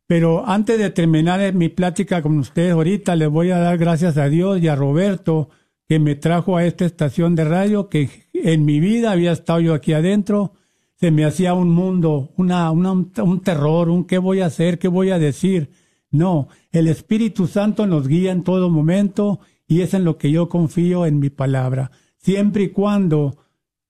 pero 0.09 0.45
antes 0.45 0.77
de 0.77 0.91
terminar 0.91 1.55
mi 1.55 1.69
plática 1.69 2.21
con 2.21 2.37
ustedes 2.37 2.73
ahorita, 2.73 3.15
les 3.15 3.29
voy 3.29 3.53
a 3.53 3.59
dar 3.59 3.79
gracias 3.79 4.17
a 4.17 4.29
Dios 4.29 4.61
y 4.61 4.67
a 4.67 4.75
Roberto 4.75 5.51
que 5.89 6.01
me 6.01 6.17
trajo 6.17 6.57
a 6.57 6.65
esta 6.65 6.85
estación 6.85 7.37
de 7.37 7.45
radio 7.45 7.89
que 7.89 8.11
en 8.35 8.65
mi 8.65 8.81
vida 8.81 9.13
había 9.13 9.31
estado 9.31 9.61
yo 9.61 9.73
aquí 9.73 9.93
adentro 9.93 10.55
se 10.97 11.13
me 11.13 11.27
hacía 11.27 11.55
un 11.55 11.69
mundo, 11.69 12.33
una, 12.37 12.73
una, 12.73 12.91
un 12.91 13.41
terror, 13.45 13.89
un 13.89 14.05
qué 14.05 14.19
voy 14.19 14.41
a 14.41 14.47
hacer, 14.47 14.81
qué 14.81 14.89
voy 14.89 15.11
a 15.11 15.21
decir. 15.21 15.71
No, 16.11 16.49
el 16.73 16.89
Espíritu 16.89 17.47
Santo 17.47 17.87
nos 17.87 18.09
guía 18.09 18.33
en 18.33 18.43
todo 18.43 18.69
momento 18.69 19.39
y 19.69 19.83
es 19.83 19.95
en 19.95 20.05
lo 20.05 20.17
que 20.17 20.33
yo 20.33 20.49
confío 20.49 21.07
en 21.07 21.21
mi 21.21 21.31
palabra. 21.31 21.93
Siempre 22.17 22.65
y 22.65 22.69
cuando 22.71 23.37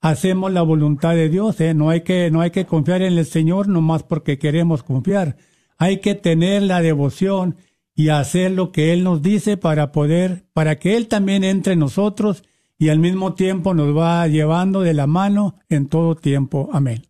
hacemos 0.00 0.52
la 0.52 0.62
voluntad 0.62 1.14
de 1.14 1.28
Dios, 1.28 1.60
¿eh? 1.60 1.72
no, 1.72 1.88
hay 1.88 2.02
que, 2.02 2.30
no 2.30 2.40
hay 2.40 2.50
que 2.50 2.66
confiar 2.66 3.00
en 3.02 3.16
el 3.16 3.24
Señor 3.24 3.68
nomás 3.68 4.02
porque 4.02 4.38
queremos 4.38 4.82
confiar. 4.82 5.36
Hay 5.78 6.00
que 6.00 6.16
tener 6.16 6.62
la 6.62 6.82
devoción 6.82 7.56
y 7.94 8.10
hacer 8.10 8.50
lo 8.50 8.72
que 8.72 8.92
Él 8.92 9.04
nos 9.04 9.22
dice 9.22 9.56
para 9.56 9.92
poder, 9.92 10.44
para 10.52 10.78
que 10.78 10.96
Él 10.96 11.06
también 11.06 11.44
entre 11.44 11.74
en 11.74 11.78
nosotros 11.78 12.44
y 12.76 12.90
al 12.90 12.98
mismo 12.98 13.34
tiempo 13.34 13.72
nos 13.72 13.96
va 13.96 14.26
llevando 14.26 14.80
de 14.80 14.94
la 14.94 15.06
mano 15.06 15.54
en 15.68 15.88
todo 15.88 16.16
tiempo. 16.16 16.68
Amén. 16.72 17.07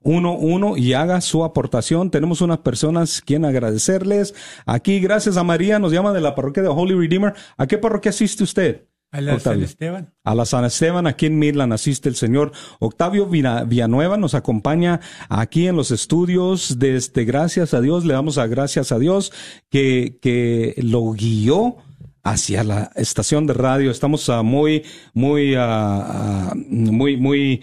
1-800-476-3311 0.05 0.79
y 0.79 0.93
haga 0.95 1.21
su 1.21 1.45
aportación. 1.45 2.11
Tenemos 2.11 2.41
unas 2.41 2.59
personas 2.59 3.21
quien 3.21 3.45
agradecerles. 3.45 4.35
Aquí, 4.67 5.01
gracias 5.01 5.37
a 5.37 5.45
María, 5.45 5.79
nos 5.79 5.93
llama 5.93 6.13
de 6.13 6.21
la 6.21 6.35
parroquia 6.35 6.63
de 6.63 6.69
Holy 6.69 6.95
Redeemer. 6.95 7.35
¿A 7.57 7.67
qué 7.67 7.79
parroquia 7.79 8.11
asiste 8.11 8.45
usted? 8.45 8.87
A 9.13 9.21
la 9.21 9.35
Octavio. 9.35 9.61
San 9.61 9.65
Esteban. 9.65 10.15
A 10.23 10.35
la 10.37 10.45
San 10.45 10.65
Esteban, 10.65 11.07
aquí 11.09 11.27
en 11.27 11.39
Midland 11.39 11.73
asiste 11.73 12.09
el 12.09 12.15
señor 12.15 12.53
Octavio 12.79 13.27
Villanueva, 13.27 14.17
nos 14.17 14.35
acompaña 14.35 15.01
aquí 15.29 15.67
en 15.67 15.75
los 15.75 15.91
estudios. 15.91 16.79
Desde 16.79 17.25
gracias 17.25 17.75
a 17.75 17.81
Dios, 17.81 18.05
le 18.05 18.15
damos 18.15 18.39
a 18.39 18.47
gracias 18.47 18.93
a 18.93 19.01
Dios 19.01 19.33
que, 19.69 20.19
que 20.23 20.77
lo 20.79 21.11
guió 21.11 21.79
hacia 22.23 22.63
la 22.65 22.93
estación 22.95 23.47
de 23.47 23.55
radio. 23.55 23.91
Estamos 23.91 24.29
uh, 24.29 24.45
muy, 24.45 24.85
muy, 25.13 25.57
uh, 25.57 25.61
uh, 25.61 26.55
muy, 26.55 27.17
muy, 27.17 27.63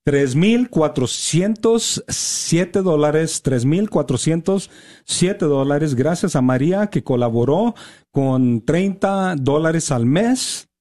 3.407 0.04 2.82
dólares, 2.82 3.40
3.407 3.44 5.38
dólares, 5.38 5.94
gracias 5.94 6.34
a 6.34 6.42
María 6.42 6.88
que 6.88 7.04
colaboró 7.04 7.76
con 8.10 8.64
30 8.64 9.36
dólares 9.36 9.92
al 9.92 10.06
mes 10.06 10.71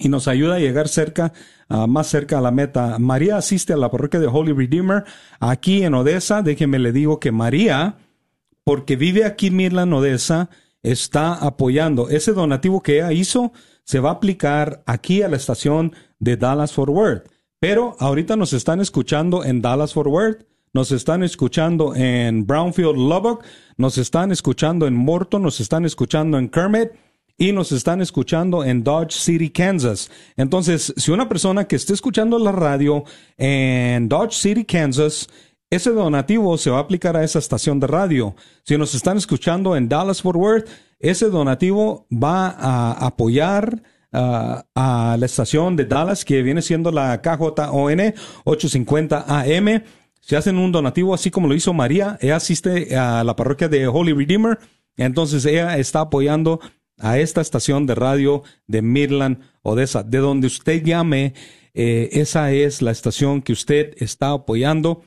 y 0.00 0.08
nos 0.08 0.26
ayuda 0.26 0.56
a 0.56 0.58
llegar 0.58 0.88
cerca, 0.88 1.32
uh, 1.68 1.86
más 1.86 2.08
cerca 2.08 2.38
a 2.38 2.40
la 2.40 2.50
meta. 2.50 2.98
María 2.98 3.36
asiste 3.36 3.72
a 3.74 3.76
la 3.76 3.90
parroquia 3.90 4.18
de 4.18 4.26
Holy 4.26 4.52
Redeemer 4.52 5.04
aquí 5.38 5.84
en 5.84 5.94
Odessa. 5.94 6.42
Déjeme 6.42 6.78
le 6.78 6.92
digo 6.92 7.20
que 7.20 7.30
María, 7.30 7.96
porque 8.64 8.96
vive 8.96 9.24
aquí 9.24 9.48
en 9.48 9.56
Midland, 9.56 9.92
Odessa, 9.92 10.48
está 10.82 11.34
apoyando. 11.34 12.08
Ese 12.08 12.32
donativo 12.32 12.82
que 12.82 12.96
ella 12.96 13.12
hizo 13.12 13.52
se 13.84 14.00
va 14.00 14.10
a 14.10 14.14
aplicar 14.14 14.82
aquí 14.86 15.22
a 15.22 15.28
la 15.28 15.36
estación 15.36 15.92
de 16.18 16.36
Dallas 16.36 16.72
Fort 16.72 16.90
Worth. 16.90 17.30
Pero 17.58 17.94
ahorita 17.98 18.36
nos 18.36 18.54
están 18.54 18.80
escuchando 18.80 19.44
en 19.44 19.60
Dallas 19.60 19.92
Fort 19.92 20.08
Worth, 20.08 20.46
nos 20.72 20.92
están 20.92 21.22
escuchando 21.22 21.94
en 21.94 22.46
Brownfield 22.46 22.96
Lubbock, 22.96 23.44
nos 23.76 23.98
están 23.98 24.32
escuchando 24.32 24.86
en 24.86 24.94
Morton, 24.94 25.42
nos 25.42 25.60
están 25.60 25.84
escuchando 25.84 26.38
en 26.38 26.48
Kermit 26.48 26.90
y 27.40 27.52
nos 27.52 27.72
están 27.72 28.02
escuchando 28.02 28.62
en 28.62 28.84
Dodge 28.84 29.12
City, 29.12 29.48
Kansas. 29.48 30.10
Entonces, 30.36 30.92
si 30.98 31.10
una 31.10 31.26
persona 31.26 31.66
que 31.66 31.74
esté 31.74 31.94
escuchando 31.94 32.38
la 32.38 32.52
radio 32.52 33.02
en 33.38 34.10
Dodge 34.10 34.34
City, 34.34 34.66
Kansas, 34.66 35.26
ese 35.70 35.90
donativo 35.90 36.58
se 36.58 36.68
va 36.68 36.76
a 36.76 36.80
aplicar 36.80 37.16
a 37.16 37.24
esa 37.24 37.38
estación 37.38 37.80
de 37.80 37.86
radio. 37.86 38.34
Si 38.64 38.76
nos 38.76 38.94
están 38.94 39.16
escuchando 39.16 39.74
en 39.74 39.88
Dallas 39.88 40.20
Fort 40.20 40.36
Worth, 40.36 40.68
ese 40.98 41.30
donativo 41.30 42.06
va 42.12 42.50
a 42.50 43.06
apoyar 43.06 43.82
uh, 44.12 44.60
a 44.74 45.16
la 45.18 45.24
estación 45.24 45.76
de 45.76 45.86
Dallas 45.86 46.26
que 46.26 46.42
viene 46.42 46.60
siendo 46.60 46.92
la 46.92 47.22
KJON 47.22 48.12
850 48.44 49.24
AM. 49.26 49.82
Se 50.20 50.36
hacen 50.36 50.58
un 50.58 50.72
donativo 50.72 51.14
así 51.14 51.30
como 51.30 51.48
lo 51.48 51.54
hizo 51.54 51.72
María. 51.72 52.18
Ella 52.20 52.36
asiste 52.36 52.94
a 52.94 53.24
la 53.24 53.34
parroquia 53.34 53.70
de 53.70 53.86
Holy 53.86 54.12
Redeemer. 54.12 54.58
Entonces 54.98 55.46
ella 55.46 55.78
está 55.78 56.00
apoyando 56.00 56.60
a 57.00 57.18
esta 57.18 57.40
estación 57.40 57.86
de 57.86 57.94
radio 57.94 58.42
de 58.66 58.82
Midland, 58.82 59.40
Odessa. 59.62 60.02
De 60.02 60.18
donde 60.18 60.46
usted 60.46 60.82
llame, 60.84 61.34
eh, 61.74 62.08
esa 62.12 62.52
es 62.52 62.82
la 62.82 62.90
estación 62.90 63.42
que 63.42 63.52
usted 63.52 63.94
está 63.98 64.30
apoyando 64.30 65.02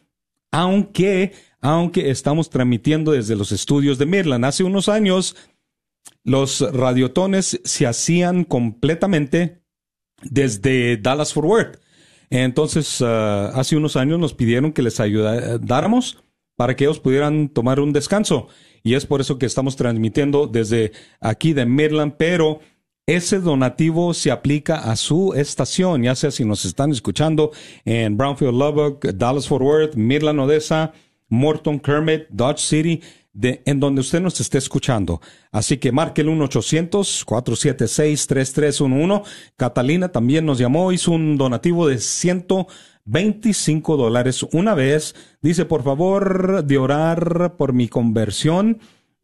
aunque, 0.54 1.34
aunque 1.62 2.12
estamos 2.12 2.52
transmitiendo 2.52 3.12
desde 3.12 3.36
los 3.36 3.52
estudios 3.52 3.98
de 3.98 4.06
Midland. 4.06 4.46
Hace 4.46 4.64
unos 4.64 4.88
años, 4.88 5.36
los 6.24 6.62
radiotones 6.62 7.60
se 7.64 7.88
hacían 7.88 8.44
completamente 8.44 9.64
desde 10.22 10.98
Dallas 10.98 11.34
Fort. 11.34 11.82
Entonces, 12.30 13.02
uh, 13.02 13.50
hace 13.54 13.76
unos 13.76 13.96
años 13.96 14.20
nos 14.20 14.36
pidieron 14.36 14.74
que 14.74 14.84
les 14.84 15.00
ayudáramos 15.00 16.24
para 16.56 16.76
que 16.76 16.84
ellos 16.86 17.00
pudieran 17.00 17.50
tomar 17.50 17.80
un 17.80 17.92
descanso. 17.92 18.48
Y 18.84 18.96
es 18.96 19.06
por 19.06 19.22
eso 19.22 19.38
que 19.38 19.46
estamos 19.46 19.78
transmitiendo 19.78 20.48
desde 20.48 20.92
aquí 21.22 21.54
de 21.54 21.66
Midland, 21.66 22.16
pero 22.18 22.60
ese 23.06 23.40
donativo 23.40 24.14
se 24.14 24.32
aplica 24.32 24.76
a 24.76 24.96
su 24.96 25.34
estación, 25.34 26.04
ya 26.04 26.16
sea 26.16 26.32
si 26.32 26.46
nos 26.46 26.64
están 26.66 26.92
escuchando 26.92 27.52
en 27.86 28.18
Brownfield, 28.18 28.54
Lubbock, 28.54 29.06
Dallas 29.06 29.48
Fort 29.48 29.64
Worth, 29.64 29.96
Midland, 29.96 30.40
Odessa, 30.40 30.94
Morton, 31.28 31.80
Kermit, 31.80 32.28
Dodge 32.30 32.60
City, 32.60 33.02
de, 33.34 33.62
en 33.66 33.80
donde 33.80 34.02
usted 34.02 34.22
nos 34.22 34.40
esté 34.40 34.60
escuchando. 34.60 35.20
Así 35.52 35.78
que 35.78 35.92
marque 35.92 36.22
el 36.22 36.30
1-800-476-3311. 36.30 39.24
Catalina 39.58 40.10
también 40.10 40.46
nos 40.46 40.60
llamó, 40.60 40.92
hizo 40.92 41.12
un 41.12 41.36
donativo 41.38 41.88
de 41.88 41.98
125 43.06 43.98
dólares 43.98 44.44
una 44.52 44.74
vez. 44.74 45.16
Dice, 45.42 45.66
por 45.66 45.84
favor, 45.84 46.64
de 46.64 46.78
orar 46.78 47.56
por 47.58 47.74
mi 47.74 47.88
conversión, 47.88 48.80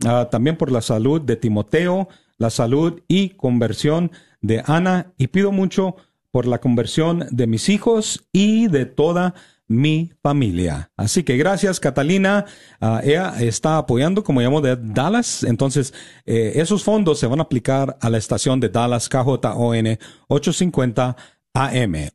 uh, 0.05 0.25
también 0.29 0.57
por 0.57 0.71
la 0.71 0.81
salud 0.81 1.21
de 1.21 1.35
Timoteo, 1.35 2.09
la 2.37 2.49
salud 2.49 3.01
y 3.07 3.29
conversión 3.29 4.11
de 4.41 4.63
Ana 4.65 5.13
y 5.17 5.27
pido 5.27 5.51
mucho 5.51 5.95
por 6.31 6.45
la 6.45 6.59
conversión 6.59 7.25
de 7.31 7.47
mis 7.47 7.69
hijos 7.69 8.25
y 8.31 8.67
de 8.67 8.85
toda 8.85 9.33
mi 9.67 10.11
familia. 10.21 10.91
Así 10.97 11.23
que 11.23 11.37
gracias, 11.37 11.79
Catalina. 11.79 12.45
Uh, 12.81 12.99
ella 13.03 13.35
está 13.39 13.77
apoyando, 13.77 14.23
como 14.23 14.41
llamo, 14.41 14.61
de 14.61 14.75
Dallas. 14.75 15.43
Entonces, 15.43 15.93
eh, 16.25 16.53
esos 16.55 16.83
fondos 16.83 17.19
se 17.19 17.27
van 17.27 17.39
a 17.39 17.43
aplicar 17.43 17.97
a 18.01 18.09
la 18.09 18.17
estación 18.17 18.59
de 18.59 18.69
Dallas 18.69 19.07
KJON 19.07 19.97
850 20.27 21.15
AM. 21.53 22.09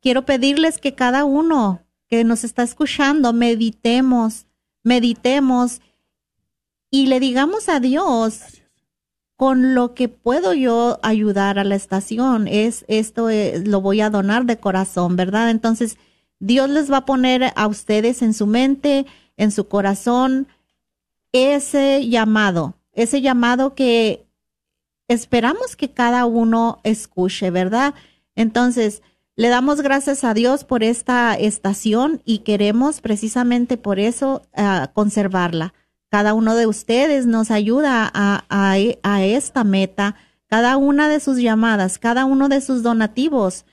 quiero 0.00 0.24
pedirles 0.24 0.78
que 0.78 0.94
cada 0.94 1.24
uno 1.24 1.82
que 2.08 2.24
nos 2.24 2.44
está 2.44 2.62
escuchando 2.62 3.32
meditemos, 3.32 4.46
meditemos 4.82 5.80
y 6.92 7.06
le 7.06 7.18
digamos 7.20 7.70
a 7.70 7.80
Dios 7.80 8.62
con 9.36 9.74
lo 9.74 9.94
que 9.94 10.08
puedo 10.08 10.52
yo 10.52 11.00
ayudar 11.02 11.58
a 11.58 11.64
la 11.64 11.74
estación 11.74 12.46
es 12.46 12.84
esto 12.86 13.30
eh, 13.30 13.62
lo 13.64 13.80
voy 13.80 14.02
a 14.02 14.10
donar 14.10 14.44
de 14.44 14.58
corazón, 14.58 15.16
¿verdad? 15.16 15.50
Entonces, 15.50 15.96
Dios 16.38 16.68
les 16.68 16.92
va 16.92 16.98
a 16.98 17.06
poner 17.06 17.50
a 17.56 17.66
ustedes 17.66 18.20
en 18.20 18.34
su 18.34 18.46
mente, 18.46 19.06
en 19.38 19.50
su 19.52 19.68
corazón 19.68 20.48
ese 21.32 22.06
llamado, 22.08 22.74
ese 22.92 23.22
llamado 23.22 23.74
que 23.74 24.26
esperamos 25.08 25.76
que 25.76 25.90
cada 25.90 26.26
uno 26.26 26.78
escuche, 26.84 27.50
¿verdad? 27.50 27.94
Entonces, 28.36 29.02
le 29.34 29.48
damos 29.48 29.80
gracias 29.80 30.24
a 30.24 30.34
Dios 30.34 30.64
por 30.64 30.82
esta 30.84 31.34
estación 31.34 32.20
y 32.26 32.40
queremos 32.40 33.00
precisamente 33.00 33.78
por 33.78 33.98
eso 33.98 34.42
uh, 34.58 34.92
conservarla. 34.92 35.72
Cada 36.12 36.34
uno 36.34 36.54
de 36.56 36.66
ustedes 36.66 37.24
nos 37.24 37.50
ayuda 37.50 38.10
a, 38.12 38.44
a, 38.50 39.24
esta 39.24 39.64
meta, 39.64 40.16
cada 40.46 40.76
una 40.76 41.08
de 41.08 41.20
sus 41.20 41.38
llamadas, 41.38 41.98
cada 41.98 42.26
uno 42.26 42.50
de 42.50 42.60
sus 42.60 42.82
donativos. 42.82 43.64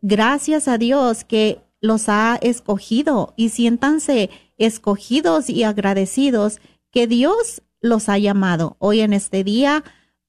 Gracias 0.00 0.68
a 0.68 0.78
Dios 0.78 1.24
que 1.24 1.58
los 1.80 2.08
ha 2.08 2.38
escogido 2.42 3.34
y 3.36 3.48
siéntanse 3.48 4.30
escogidos 4.56 5.50
y 5.50 5.64
agradecidos 5.64 6.60
que 6.92 7.08
Dios 7.08 7.62
los 7.80 8.08
ha 8.08 8.18
llamado 8.18 8.76
hoy 8.78 9.00
en 9.00 9.12
este 9.12 9.42
día 9.42 9.82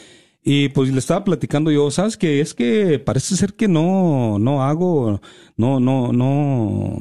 y 0.43 0.69
pues 0.71 0.91
le 0.93 0.99
estaba 0.99 1.25
platicando 1.25 1.71
yo, 1.71 1.91
¿sabes 1.91 2.17
qué? 2.17 2.41
Es 2.41 2.55
que 2.55 2.99
parece 2.99 3.37
ser 3.37 3.55
que 3.55 3.69
no, 3.69 4.39
no 4.39 4.63
hago, 4.63 5.21
no, 5.57 5.81
no, 5.81 6.13
no, 6.13 6.99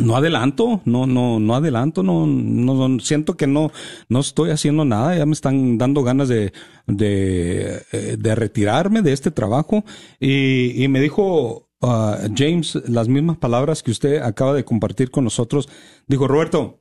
no 0.00 0.16
adelanto, 0.16 0.80
no, 0.84 1.06
no, 1.06 1.38
no 1.40 1.54
adelanto, 1.54 2.02
no, 2.02 2.26
no, 2.26 3.00
siento 3.00 3.36
que 3.36 3.46
no, 3.46 3.70
no 4.08 4.20
estoy 4.20 4.50
haciendo 4.50 4.84
nada, 4.84 5.16
ya 5.16 5.26
me 5.26 5.32
están 5.32 5.78
dando 5.78 6.02
ganas 6.02 6.28
de, 6.28 6.52
de, 6.86 7.82
eh, 7.92 8.16
de 8.18 8.34
retirarme 8.34 9.02
de 9.02 9.12
este 9.12 9.30
trabajo. 9.30 9.84
Y, 10.18 10.82
y 10.82 10.88
me 10.88 11.00
dijo 11.00 11.68
uh, 11.80 12.14
James 12.34 12.76
las 12.86 13.08
mismas 13.08 13.38
palabras 13.38 13.82
que 13.82 13.90
usted 13.90 14.22
acaba 14.22 14.54
de 14.54 14.64
compartir 14.64 15.10
con 15.10 15.24
nosotros. 15.24 15.68
Dijo, 16.06 16.26
Roberto, 16.28 16.80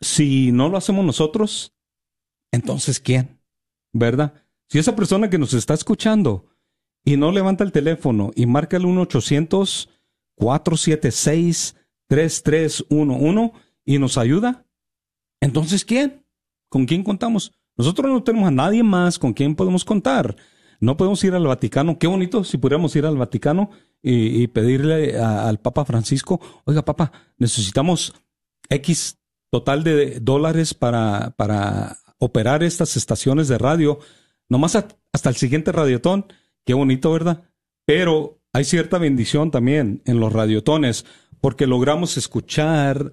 si 0.00 0.52
no 0.52 0.68
lo 0.68 0.76
hacemos 0.76 1.04
nosotros, 1.04 1.74
entonces 2.52 3.00
¿quién? 3.00 3.40
¿Verdad? 3.92 4.34
Si 4.68 4.78
esa 4.78 4.94
persona 4.94 5.30
que 5.30 5.38
nos 5.38 5.54
está 5.54 5.74
escuchando 5.74 6.46
y 7.04 7.16
no 7.16 7.32
levanta 7.32 7.64
el 7.64 7.72
teléfono 7.72 8.30
y 8.34 8.46
marca 8.46 8.76
el 8.76 8.84
1 8.84 9.02
800 9.02 9.90
476 10.38 11.74
3311 12.08 13.52
y 13.84 13.98
nos 13.98 14.18
ayuda, 14.18 14.66
entonces 15.40 15.84
¿quién? 15.84 16.24
¿Con 16.68 16.86
quién 16.86 17.02
contamos? 17.02 17.52
Nosotros 17.76 18.10
no 18.10 18.22
tenemos 18.22 18.48
a 18.48 18.52
nadie 18.52 18.82
más 18.82 19.18
con 19.18 19.32
quien 19.32 19.54
podemos 19.54 19.84
contar. 19.84 20.36
No 20.80 20.96
podemos 20.96 21.22
ir 21.24 21.34
al 21.34 21.46
Vaticano. 21.46 21.98
Qué 21.98 22.06
bonito 22.06 22.44
si 22.44 22.58
pudiéramos 22.58 22.94
ir 22.96 23.06
al 23.06 23.16
Vaticano 23.16 23.70
y, 24.02 24.46
pedirle 24.48 25.18
al 25.18 25.58
Papa 25.60 25.84
Francisco, 25.84 26.40
oiga, 26.64 26.84
Papa, 26.84 27.12
necesitamos 27.36 28.14
X 28.68 29.18
total 29.50 29.82
de 29.82 30.20
dólares 30.20 30.74
para, 30.74 31.34
para 31.36 31.98
operar 32.18 32.62
estas 32.62 32.96
estaciones 32.96 33.48
de 33.48 33.58
radio, 33.58 33.98
nomás 34.48 34.76
hasta 34.76 35.28
el 35.28 35.36
siguiente 35.36 35.72
radiotón. 35.72 36.26
Qué 36.64 36.74
bonito, 36.74 37.10
¿verdad? 37.12 37.42
Pero 37.84 38.40
hay 38.52 38.64
cierta 38.64 38.98
bendición 38.98 39.50
también 39.50 40.02
en 40.04 40.20
los 40.20 40.32
radiotones, 40.32 41.06
porque 41.40 41.66
logramos 41.66 42.16
escuchar 42.16 43.12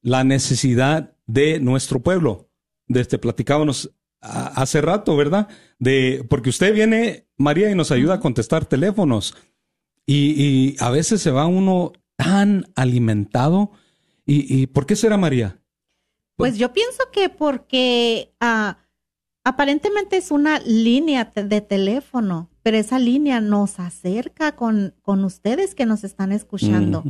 la 0.00 0.24
necesidad 0.24 1.16
de 1.26 1.60
nuestro 1.60 2.00
pueblo. 2.00 2.50
Desde 2.86 3.02
este, 3.02 3.18
platicábamos 3.18 3.94
hace 4.20 4.80
rato, 4.80 5.16
¿verdad? 5.16 5.48
De, 5.78 6.24
porque 6.28 6.50
usted 6.50 6.72
viene, 6.72 7.26
María, 7.36 7.70
y 7.70 7.74
nos 7.74 7.90
ayuda 7.90 8.14
a 8.14 8.20
contestar 8.20 8.66
teléfonos. 8.66 9.34
Y, 10.06 10.34
y 10.42 10.76
a 10.80 10.90
veces 10.90 11.20
se 11.20 11.30
va 11.30 11.46
uno 11.46 11.92
tan 12.16 12.66
alimentado. 12.76 13.72
¿Y, 14.24 14.62
y 14.62 14.66
por 14.66 14.86
qué 14.86 14.96
será 14.96 15.16
María? 15.16 15.60
Pues 16.36 16.58
yo 16.58 16.72
pienso 16.72 17.04
que 17.12 17.28
porque 17.28 18.34
ah, 18.40 18.78
aparentemente 19.44 20.16
es 20.16 20.30
una 20.30 20.60
línea 20.60 21.30
de 21.34 21.60
teléfono, 21.60 22.50
pero 22.62 22.76
esa 22.76 22.98
línea 22.98 23.40
nos 23.40 23.80
acerca 23.80 24.56
con, 24.56 24.94
con 25.02 25.24
ustedes 25.24 25.74
que 25.74 25.86
nos 25.86 26.04
están 26.04 26.32
escuchando. 26.32 27.04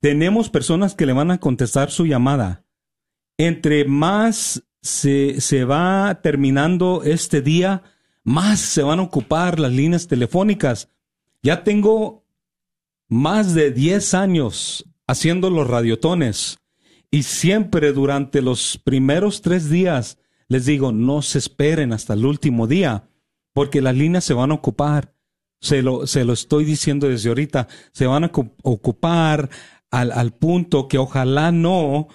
tenemos 0.00 0.50
personas 0.50 0.94
que 0.94 1.06
le 1.06 1.14
van 1.14 1.30
a 1.30 1.38
contestar 1.38 1.90
su 1.90 2.06
llamada. 2.06 2.64
Entre 3.38 3.86
más 3.86 4.62
se, 4.82 5.40
se 5.40 5.64
va 5.64 6.20
terminando 6.22 7.02
este 7.02 7.40
día, 7.40 7.82
más 8.24 8.60
se 8.60 8.82
van 8.82 8.98
a 8.98 9.02
ocupar 9.02 9.58
las 9.58 9.72
líneas 9.72 10.06
telefónicas. 10.06 10.90
Ya 11.42 11.64
tengo 11.64 12.24
más 13.08 13.54
de 13.54 13.70
10 13.70 14.14
años 14.14 14.84
haciendo 15.06 15.50
los 15.50 15.66
radiotones. 15.66 16.58
Y 17.10 17.22
siempre 17.22 17.92
durante 17.92 18.42
los 18.42 18.80
primeros 18.82 19.42
tres 19.42 19.70
días 19.70 20.18
les 20.48 20.66
digo, 20.66 20.92
no 20.92 21.22
se 21.22 21.38
esperen 21.38 21.92
hasta 21.92 22.14
el 22.14 22.24
último 22.24 22.66
día, 22.66 23.08
porque 23.52 23.82
las 23.82 23.96
líneas 23.96 24.24
se 24.24 24.34
van 24.34 24.50
a 24.50 24.54
ocupar. 24.54 25.14
Se 25.60 25.82
lo, 25.82 26.06
se 26.06 26.24
lo 26.24 26.32
estoy 26.32 26.64
diciendo 26.64 27.08
desde 27.08 27.30
ahorita. 27.30 27.66
Se 27.92 28.06
van 28.06 28.24
a 28.24 28.30
ocupar 28.62 29.50
al, 29.90 30.12
al 30.12 30.32
punto 30.32 30.86
que 30.86 30.98
ojalá 30.98 31.50
no 31.50 32.08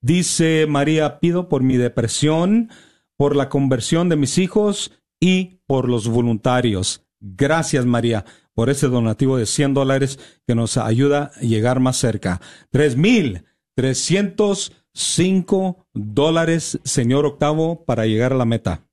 Dice 0.00 0.66
María, 0.68 1.18
pido 1.20 1.48
por 1.48 1.62
mi 1.62 1.76
depresión, 1.76 2.70
por 3.16 3.36
la 3.36 3.48
conversión 3.48 4.08
de 4.08 4.16
mis 4.16 4.38
hijos 4.38 4.92
y 5.20 5.60
por 5.66 5.88
los 5.88 6.08
voluntarios. 6.08 7.02
Gracias 7.20 7.84
María 7.86 8.24
por 8.54 8.70
ese 8.70 8.88
donativo 8.88 9.36
de 9.36 9.44
100 9.44 9.74
dólares 9.74 10.18
que 10.46 10.54
nos 10.54 10.78
ayuda 10.78 11.30
a 11.36 11.40
llegar 11.40 11.78
más 11.80 11.98
cerca. 11.98 12.40
Tres 12.70 12.96
mil 12.96 13.44
trescientos 13.74 14.72
cinco 14.96 15.86
dólares, 15.92 16.80
señor 16.84 17.26
Octavo, 17.26 17.84
para 17.84 18.06
llegar 18.06 18.32
a 18.32 18.36
la 18.36 18.46
meta. 18.46 18.88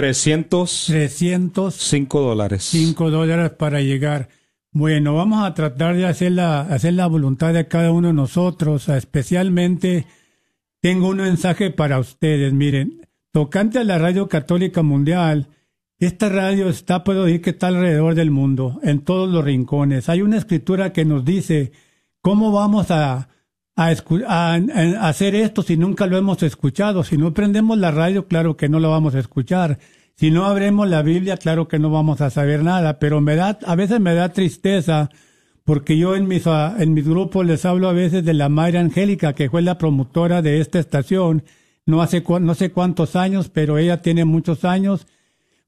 300. 0.00 0.86
305 0.86 2.20
dólares. 2.22 2.62
5 2.64 3.10
dólares 3.10 3.50
para 3.50 3.82
llegar. 3.82 4.30
Bueno, 4.72 5.14
vamos 5.14 5.44
a 5.44 5.52
tratar 5.52 5.94
de 5.94 6.06
hacer 6.06 6.32
la, 6.32 6.62
hacer 6.62 6.94
la 6.94 7.06
voluntad 7.06 7.52
de 7.52 7.68
cada 7.68 7.90
uno 7.90 8.08
de 8.08 8.14
nosotros. 8.14 8.88
Especialmente, 8.88 10.06
tengo 10.80 11.08
un 11.08 11.18
mensaje 11.18 11.70
para 11.70 11.98
ustedes. 11.98 12.50
Miren, 12.54 13.06
tocante 13.30 13.78
a 13.78 13.84
la 13.84 13.98
Radio 13.98 14.26
Católica 14.26 14.82
Mundial, 14.82 15.48
esta 15.98 16.30
radio 16.30 16.70
está, 16.70 17.04
puedo 17.04 17.26
decir 17.26 17.42
que 17.42 17.50
está 17.50 17.66
alrededor 17.66 18.14
del 18.14 18.30
mundo, 18.30 18.80
en 18.82 19.00
todos 19.00 19.28
los 19.28 19.44
rincones. 19.44 20.08
Hay 20.08 20.22
una 20.22 20.38
escritura 20.38 20.94
que 20.94 21.04
nos 21.04 21.26
dice 21.26 21.72
cómo 22.22 22.52
vamos 22.52 22.90
a, 22.90 23.28
a, 23.80 24.54
hacer 25.00 25.34
esto 25.34 25.62
si 25.62 25.76
nunca 25.76 26.06
lo 26.06 26.16
hemos 26.16 26.42
escuchado. 26.42 27.04
Si 27.04 27.16
no 27.16 27.32
prendemos 27.32 27.78
la 27.78 27.90
radio, 27.90 28.26
claro 28.26 28.56
que 28.56 28.68
no 28.68 28.80
lo 28.80 28.90
vamos 28.90 29.14
a 29.14 29.20
escuchar. 29.20 29.78
Si 30.16 30.30
no 30.30 30.44
abremos 30.44 30.88
la 30.88 31.02
Biblia, 31.02 31.36
claro 31.36 31.66
que 31.66 31.78
no 31.78 31.90
vamos 31.90 32.20
a 32.20 32.30
saber 32.30 32.62
nada. 32.62 32.98
Pero 32.98 33.20
me 33.20 33.36
da, 33.36 33.58
a 33.66 33.74
veces 33.74 34.00
me 34.00 34.14
da 34.14 34.30
tristeza 34.30 35.10
porque 35.64 35.96
yo 35.96 36.16
en 36.16 36.26
mis, 36.26 36.46
en 36.46 36.94
mis 36.94 37.06
grupos 37.06 37.46
les 37.46 37.64
hablo 37.64 37.88
a 37.88 37.92
veces 37.92 38.24
de 38.24 38.34
la 38.34 38.48
Madre 38.48 38.78
Angélica, 38.78 39.34
que 39.34 39.48
fue 39.48 39.62
la 39.62 39.78
promotora 39.78 40.42
de 40.42 40.60
esta 40.60 40.78
estación, 40.78 41.44
no 41.86 42.02
hace 42.02 42.24
no 42.40 42.54
sé 42.54 42.72
cuántos 42.72 43.14
años, 43.16 43.48
pero 43.48 43.78
ella 43.78 44.02
tiene 44.02 44.24
muchos 44.24 44.64
años. 44.64 45.06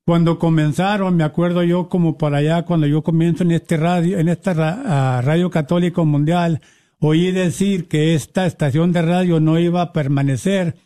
Cuando 0.05 0.39
comenzaron, 0.39 1.17
me 1.17 1.23
acuerdo 1.23 1.63
yo 1.63 1.89
como 1.89 2.19
por 2.19 2.35
allá, 2.35 2.63
cuando 2.63 2.87
yo 2.89 3.03
comienzo 3.03 3.45
en 3.45 3.53
este 3.53 3.77
radio, 3.77 4.19
en 4.19 4.29
esta 4.29 5.23
radio 5.23 5.51
católico 5.51 6.05
mundial, 6.05 6.61
oí 7.05 7.33
decir 7.33 7.89
que 7.89 8.15
esta 8.15 8.47
estación 8.47 8.93
de 8.93 9.03
radio 9.03 9.41
no 9.41 9.59
iba 9.59 9.83
a 9.83 9.93
permanecer 9.93 10.77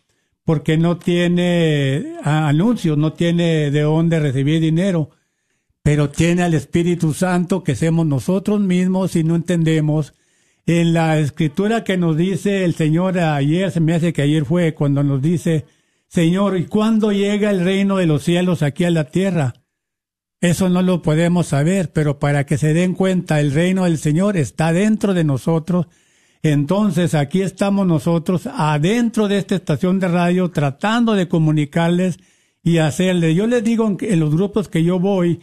porque 0.45 0.79
no 0.79 0.97
tiene 0.97 2.15
anuncios, 2.23 2.97
no 2.97 3.13
tiene 3.13 3.71
de 3.71 3.83
dónde 3.83 4.19
recibir 4.19 4.63
dinero, 4.63 5.11
pero 5.83 6.09
tiene 6.09 6.43
al 6.43 6.55
Espíritu 6.55 7.13
Santo 7.13 7.63
que 7.63 7.77
somos 7.77 8.07
nosotros 8.07 8.61
mismos 8.61 9.15
y 9.15 9.25
no 9.25 9.37
entendemos. 9.37 10.15
En 10.65 10.95
la 10.95 11.19
escritura 11.19 11.85
que 11.85 11.99
nos 11.99 12.17
dice 12.17 12.65
el 12.65 12.75
Señor 12.75 13.19
ayer, 13.19 13.71
se 13.71 13.81
me 13.81 13.93
hace 13.93 14.15
que 14.15 14.23
ayer 14.23 14.47
fue 14.47 14.73
cuando 14.73 15.03
nos 15.03 15.21
dice, 15.21 15.67
Señor, 16.09 16.57
¿y 16.57 16.65
cuándo 16.65 17.13
llega 17.13 17.51
el 17.51 17.63
reino 17.63 17.99
de 17.99 18.07
los 18.07 18.25
cielos 18.25 18.63
aquí 18.63 18.85
a 18.85 18.91
la 18.91 19.05
tierra? 19.05 19.53
Eso 20.41 20.71
no 20.71 20.81
lo 20.81 21.03
podemos 21.03 21.49
saber, 21.49 21.93
pero 21.93 22.19
para 22.19 22.47
que 22.47 22.57
se 22.57 22.73
den 22.73 22.95
cuenta, 22.95 23.39
el 23.39 23.53
reino 23.53 23.85
del 23.85 23.99
Señor 23.99 24.39
está 24.39 24.73
dentro 24.73 25.13
de 25.13 25.25
nosotros. 25.25 25.89
Entonces 26.53 27.15
aquí 27.15 27.43
estamos 27.43 27.89
nosotros 27.89 28.47
adentro 28.47 29.27
de 29.27 29.39
esta 29.39 29.57
estación 29.57 29.99
de 29.99 30.07
radio 30.07 30.49
tratando 30.53 31.15
de 31.15 31.27
comunicarles 31.27 32.21
y 32.63 32.79
hacerle. 32.79 33.35
Yo 33.35 33.49
les 33.49 33.65
digo 33.65 33.97
en 34.01 34.21
los 34.21 34.33
grupos 34.33 34.69
que 34.69 34.85
yo 34.85 35.01
voy, 35.01 35.41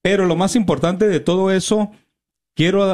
Pero 0.00 0.26
lo 0.26 0.36
más 0.36 0.54
importante 0.54 1.08
de 1.08 1.18
todo 1.18 1.50
eso, 1.50 1.90
quiero 2.54 2.86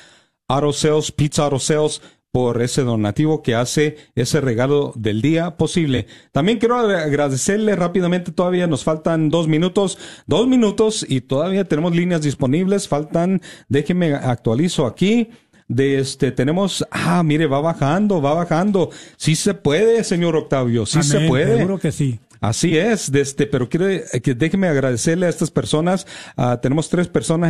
Auto 0.49 0.73
Sales, 0.73 1.13
Pizza 1.13 1.45
Auto 1.45 1.59
Sales 1.59 2.01
por 2.35 2.63
ese 2.63 2.83
donativo 2.83 3.45
que 3.45 3.55
hace 3.55 3.97
ese 4.17 4.41
regalo 4.41 4.93
del 4.97 5.23
día 5.23 5.57
posible. 5.57 6.09
También 6.33 6.59
quiero 6.59 6.75
agradecerle 6.79 7.77
rápidamente, 7.77 8.33
todavía 8.33 8.67
nos 8.67 8.83
faltan 8.83 9.29
dos 9.29 9.47
minutos, 9.47 9.99
dos 10.27 10.49
minutos 10.49 11.07
y 11.09 11.21
todavía 11.21 11.63
tenemos 11.69 11.95
líneas 11.95 12.23
disponibles, 12.23 12.89
faltan, 12.89 13.41
déjenme 13.69 14.15
actualizo 14.15 14.85
aquí. 14.85 15.29
De 15.69 15.99
este, 15.99 16.33
tenemos, 16.33 16.85
ah, 16.91 17.23
mire, 17.23 17.47
va 17.47 17.61
bajando, 17.61 18.21
va 18.21 18.35
bajando. 18.35 18.91
Sí 19.17 19.37
se 19.37 19.55
puede, 19.55 20.03
señor 20.03 20.35
Octavio, 20.35 20.87
sí 20.87 21.05
se 21.05 21.21
puede. 21.29 21.57
Seguro 21.57 21.79
que 21.79 21.93
sí. 21.93 22.19
Así 22.45 22.77
es, 22.77 23.11
de 23.11 23.23
este, 23.23 23.47
pero 23.47 23.71
quiero 23.71 23.87
que 24.23 24.35
déjeme 24.35 24.69
agradecerle 24.69 25.25
a 25.25 25.31
estas 25.31 25.51
personas. 25.51 26.07
Ah, 26.37 26.59
tenemos 26.61 26.91
tres 26.91 27.09
personas 27.09 27.43